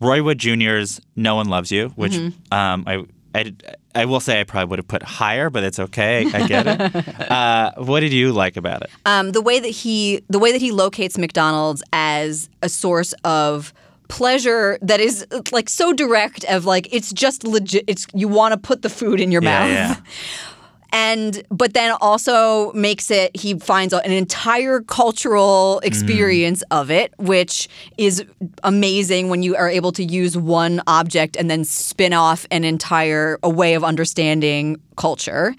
[0.00, 2.32] Roy Wood Jr.'s "No One Loves You," which Mhm.
[2.52, 3.02] um, I,
[3.34, 3.52] I
[3.94, 6.26] I will say I probably would have put higher, but it's okay.
[6.32, 7.20] I get it.
[7.30, 8.90] uh, what did you like about it?
[9.06, 13.72] um, the way that he the way that he locates McDonald's as a source of
[14.08, 18.58] pleasure that is like so direct of like it's just legit it's you want to
[18.58, 19.96] put the food in your Yeah, mouth yeah.
[20.94, 25.86] and but then also makes it he finds an entire cultural mm-hmm.
[25.86, 27.68] experience of it which
[27.98, 28.24] is
[28.62, 33.38] amazing when you are able to use one object and then spin off an entire
[33.42, 35.54] a way of understanding culture.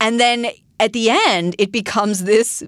[0.00, 0.46] And then
[0.80, 2.62] at the end it becomes this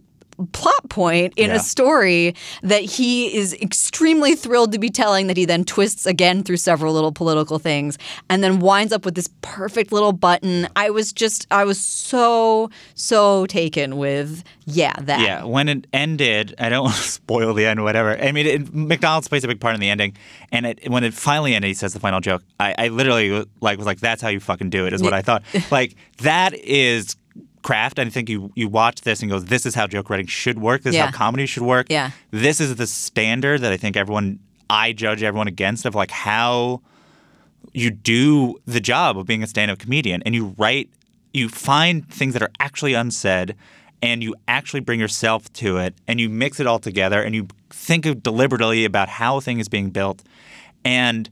[0.46, 1.56] plot point in Yeah.
[1.56, 6.42] a story that he is extremely thrilled to be telling that he then twists again
[6.42, 10.68] through several little political things and then winds up with this perfect little button.
[10.76, 15.20] I was just I was so so taken with yeah, that.
[15.20, 18.16] Yeah, when it ended, I don't want to spoil the end or whatever.
[18.16, 20.16] I mean, it, McDonald's plays a big part in the ending,
[20.52, 22.42] and it, when it finally ended, he says the final joke.
[22.60, 25.22] I, I literally like was like, "That's how you fucking do it is what I
[25.22, 25.42] thought.
[25.70, 27.16] like that is
[27.62, 27.98] craft.
[27.98, 30.82] I think you you watch this and go, "This is how joke writing should work.
[30.82, 31.04] This Yeah.
[31.08, 32.10] is how comedy should work." Yeah.
[32.30, 34.38] This is the standard that I think everyone
[34.70, 36.80] I judge everyone against of like how
[37.72, 40.90] you do the job of being a stand-up comedian and you write
[41.32, 43.54] you find things that are actually unsaid
[44.02, 47.46] and you actually bring yourself to it and you mix it all together and you
[47.70, 50.22] think of deliberately about how a thing is being built
[50.84, 51.30] and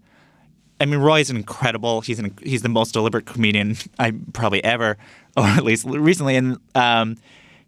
[0.81, 4.97] I mean Roy is incredible he's an he's the most deliberate comedian I probably ever
[5.37, 7.17] or at least recently and um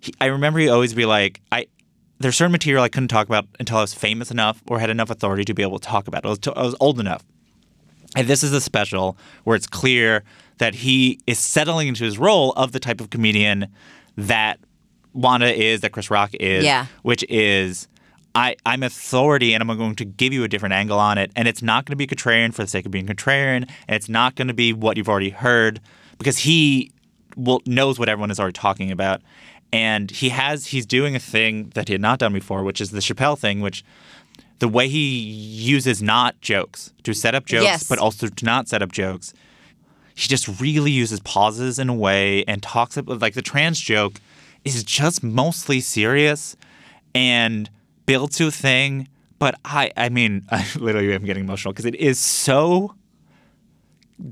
[0.00, 1.66] he, I remember he always be like I
[2.18, 5.10] there's certain material I couldn't talk about until I was famous enough or had enough
[5.10, 6.26] authority to be able to talk about it.
[6.26, 7.24] I was, I was old enough.
[8.14, 10.22] And this is a special where it's clear
[10.58, 13.66] that he is settling into his role of the type of comedian
[14.16, 14.60] that
[15.14, 16.86] Wanda is, that Chris Rock is, Yeah.
[17.02, 17.88] which is
[18.36, 21.32] I, I'm authority and I'm going to give you a different angle on it.
[21.34, 23.68] And it's not going to be contrarian for the sake of being contrarian.
[23.88, 25.80] And it's not going to be what you've already heard
[26.18, 26.92] because he
[27.36, 29.20] will, knows what everyone is already talking about.
[29.72, 32.90] And he has he's doing a thing that he had not done before, which is
[32.90, 33.84] the Chappelle thing, which
[34.58, 37.88] the way he uses not jokes to set up jokes, Yes.
[37.88, 39.32] but also to not set up jokes.
[40.14, 44.20] He just really uses pauses in a way and talks about like the trans joke
[44.64, 46.54] is just mostly serious
[47.14, 47.70] and
[48.06, 49.08] builds to a thing.
[49.38, 52.94] But I, I mean, I literally am getting emotional because it is so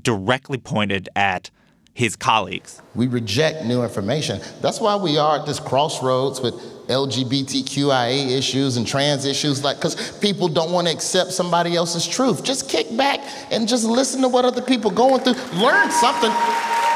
[0.01, 1.49] directly pointed at
[1.93, 2.81] his colleagues.
[2.95, 4.41] We reject new information.
[4.61, 6.53] That's why we are at this crossroads with
[6.87, 12.43] LGBTQIA issues and trans issues, like because people don't want to accept somebody else's truth.
[12.43, 13.19] Just kick back
[13.51, 15.33] and just listen to what other people going through.
[15.59, 16.31] Learn something,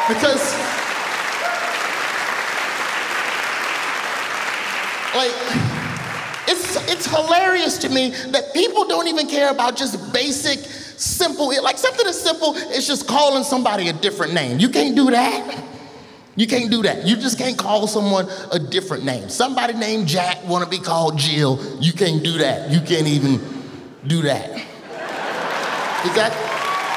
[0.08, 0.54] because
[5.16, 5.32] like
[6.48, 10.60] it's it's hilarious to me that people don't even care about just basic
[10.98, 11.48] simple.
[11.64, 14.60] Like something as simple as just calling somebody a different name.
[14.60, 15.64] You can't do that.
[16.36, 17.06] You can't do that.
[17.06, 19.30] You just can't call someone a different name.
[19.30, 21.60] Somebody named jack want to be called jill.
[21.80, 22.72] You can't do that.
[22.72, 23.40] You can't even
[24.06, 24.50] do that.
[26.06, 26.32] Is that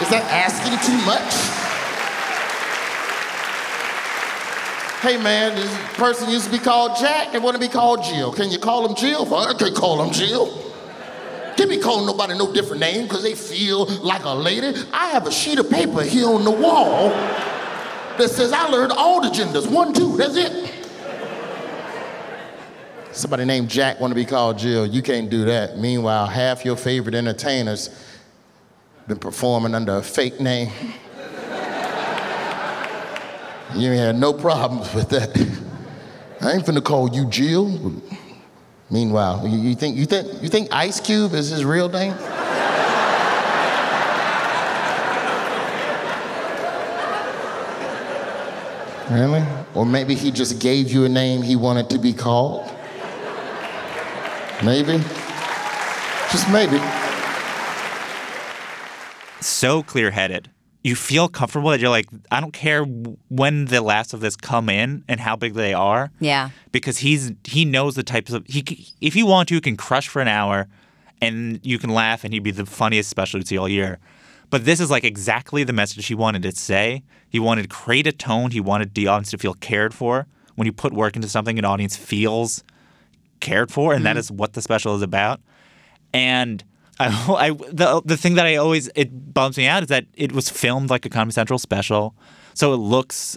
[0.03, 1.59] is that asking too much?
[5.01, 8.33] Hey man, this person used to be called Jack, they want to be called Jill.
[8.33, 9.33] Can you call him Jill?
[9.33, 10.68] I can't call him Jill.
[11.59, 14.81] Can't be calling nobody no different name because they feel like a lady.
[14.93, 19.21] I have a sheet of paper here on the wall that says I learned all
[19.21, 19.67] the genders.
[19.67, 20.73] One, two, that's it.
[23.11, 24.87] Somebody named Jack want to be called Jill.
[24.87, 25.79] You can't do that.
[25.79, 27.91] Meanwhile, half your favorite entertainers
[29.09, 30.71] been performing under a fake name.
[33.75, 35.37] You ain't had no problems with that.
[36.41, 38.01] I ain't finna call you Jill.
[38.91, 42.15] Meanwhile, you, you think you think you think Ice Cube is his real name?
[49.11, 49.43] Really?
[49.75, 52.71] Or maybe he just gave you a name he wanted to be called?
[54.63, 54.99] Maybe?
[56.31, 56.79] Just maybe.
[59.41, 60.51] so clear headed.
[60.89, 64.69] You feel comfortable that you're like, I don't care when the last of this come
[64.69, 66.51] in and how big they are, Yeah.
[66.73, 68.61] because he's he knows the types of he
[69.01, 70.67] if you want to you can crush for an hour,
[71.21, 73.99] and you can laugh and he'd be the funniest specialty all year.
[74.51, 77.03] But this is like exactly the message he wanted to say.
[77.29, 78.51] He wanted to create a tone.
[78.51, 80.27] He wanted the audience to feel cared for.
[80.55, 82.65] When you put work into something, an audience feels
[83.41, 84.19] cared for, and that mm-hmm.
[84.19, 85.41] is what the special is about.
[86.15, 86.65] And
[86.99, 87.07] I,
[87.39, 90.49] I the the thing that I always it bums me out is that it was
[90.49, 92.15] filmed like a Comedy Central special,
[92.55, 93.37] so it looks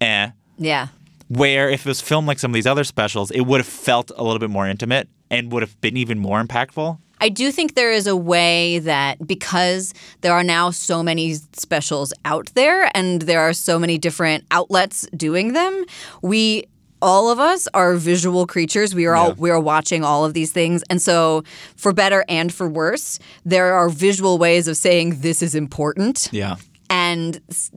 [0.00, 0.30] eh.
[0.58, 0.88] Yeah.
[1.28, 4.10] Where if it was filmed like some of these other specials, it would have felt
[4.16, 6.98] a little bit more intimate and would have been even more impactful.
[7.20, 12.12] I do think there is a way that because there are now so many specials
[12.24, 15.84] out there and there are so many different outlets doing them,
[16.22, 16.64] we
[17.00, 18.94] all of us are visual creatures.
[18.94, 20.82] We are all we are watching all of these things.
[20.90, 21.44] And so
[21.76, 26.28] for better and for worse, there are visual ways of saying this is important.
[26.32, 26.56] Yeah.
[26.90, 27.70] And s-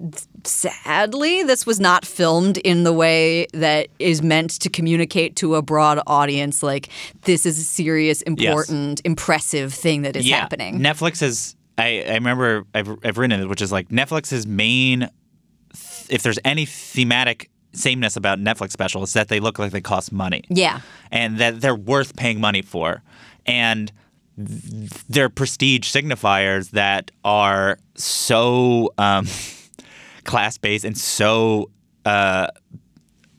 [0.46, 5.62] sadly, this was not filmed in the way that is meant to communicate to a
[5.62, 6.88] broad audience like
[7.24, 10.38] this is a serious, important, impressive thing that is yeah.
[10.38, 10.80] happening.
[10.80, 11.56] Netflix is.
[11.78, 15.10] I, I remember I've, I've written it, which is like Netflix's main.
[16.10, 20.12] If there's any thematic sameness about Netflix specials is that they look like they cost
[20.12, 20.44] money.
[20.50, 20.82] Yeah.
[21.12, 23.02] And that they're worth paying money for.
[23.46, 23.92] And
[24.38, 29.28] they're prestige signifiers that are so um,
[30.24, 31.70] class based and so
[32.06, 32.48] uh,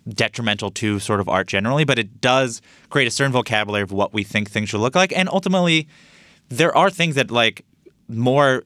[0.08, 2.60] detrimental to sort of art generally, but it does
[2.90, 5.16] create a certain vocabulary of what we think things should look like.
[5.16, 5.88] And ultimately,
[6.48, 7.64] there are things that like
[8.08, 8.64] more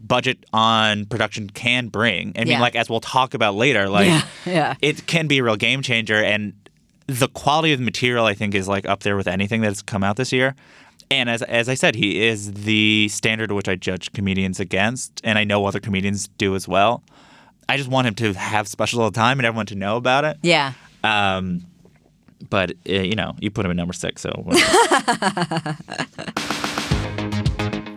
[0.00, 2.32] budget on production can bring.
[2.36, 2.60] I mean, Yeah.
[2.60, 4.74] like as we'll talk about later, like Yeah, yeah.
[4.80, 6.22] it can be a real game changer.
[6.22, 6.52] And
[7.06, 10.02] the quality of the material, I think, is like up there with anything that's come
[10.02, 10.54] out this year.
[11.10, 15.38] And as as I said, he is the standard which I judge comedians against, and
[15.38, 17.04] I know other comedians do as well.
[17.68, 20.24] I just want him to have special all the time and everyone to know about
[20.24, 20.38] it.
[20.42, 20.72] Yeah.
[21.04, 21.64] Um,
[22.50, 24.30] but uh, you know, you put him at number six, so.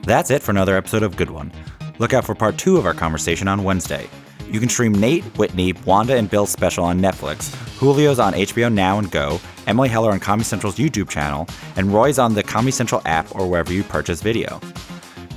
[0.09, 1.51] That's it for another episode of Good One.
[1.99, 4.09] Look out for part two of our conversation on Wednesday.
[4.49, 7.55] You can stream Nate, Whitney, Wanda, and Bill's special on Netflix.
[7.79, 12.17] Julio's on HBO Now and Go, Emily Heller on Comedy Central's YouTube channel, and Roy's
[12.17, 14.59] on the Comedy Central app or wherever you purchase video.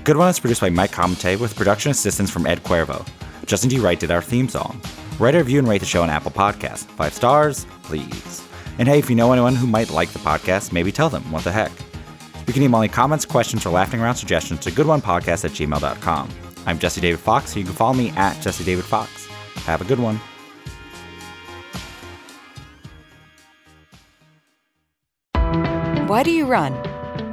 [0.05, 3.07] Good One is produced by Mike Comte with production assistance from Ed Cuervo.
[3.45, 3.79] Justin D.
[3.79, 4.81] Wright did our theme song.
[5.19, 6.87] Write a review and rate the show on Apple Podcasts.
[6.87, 8.43] Five stars, please.
[8.79, 11.31] And hey, if you know anyone who might like the podcast, maybe tell them.
[11.31, 11.73] What the heck?
[12.47, 16.29] You can email any comments, questions, or laughing around suggestions to goodonepodcast at gmail.com.
[16.67, 19.27] I'm Jesse David Fox, so you can follow me at Jesse David Fox.
[19.65, 20.21] Have a good one.
[26.09, 26.73] Why do you run?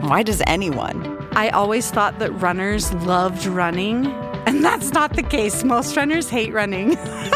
[0.02, 1.18] Why does anyone?
[1.34, 4.08] I always thought that runners loved running,
[4.48, 5.64] and that's not the case.
[5.64, 6.96] Most runners hate running,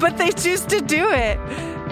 [0.00, 1.38] but they choose to do it.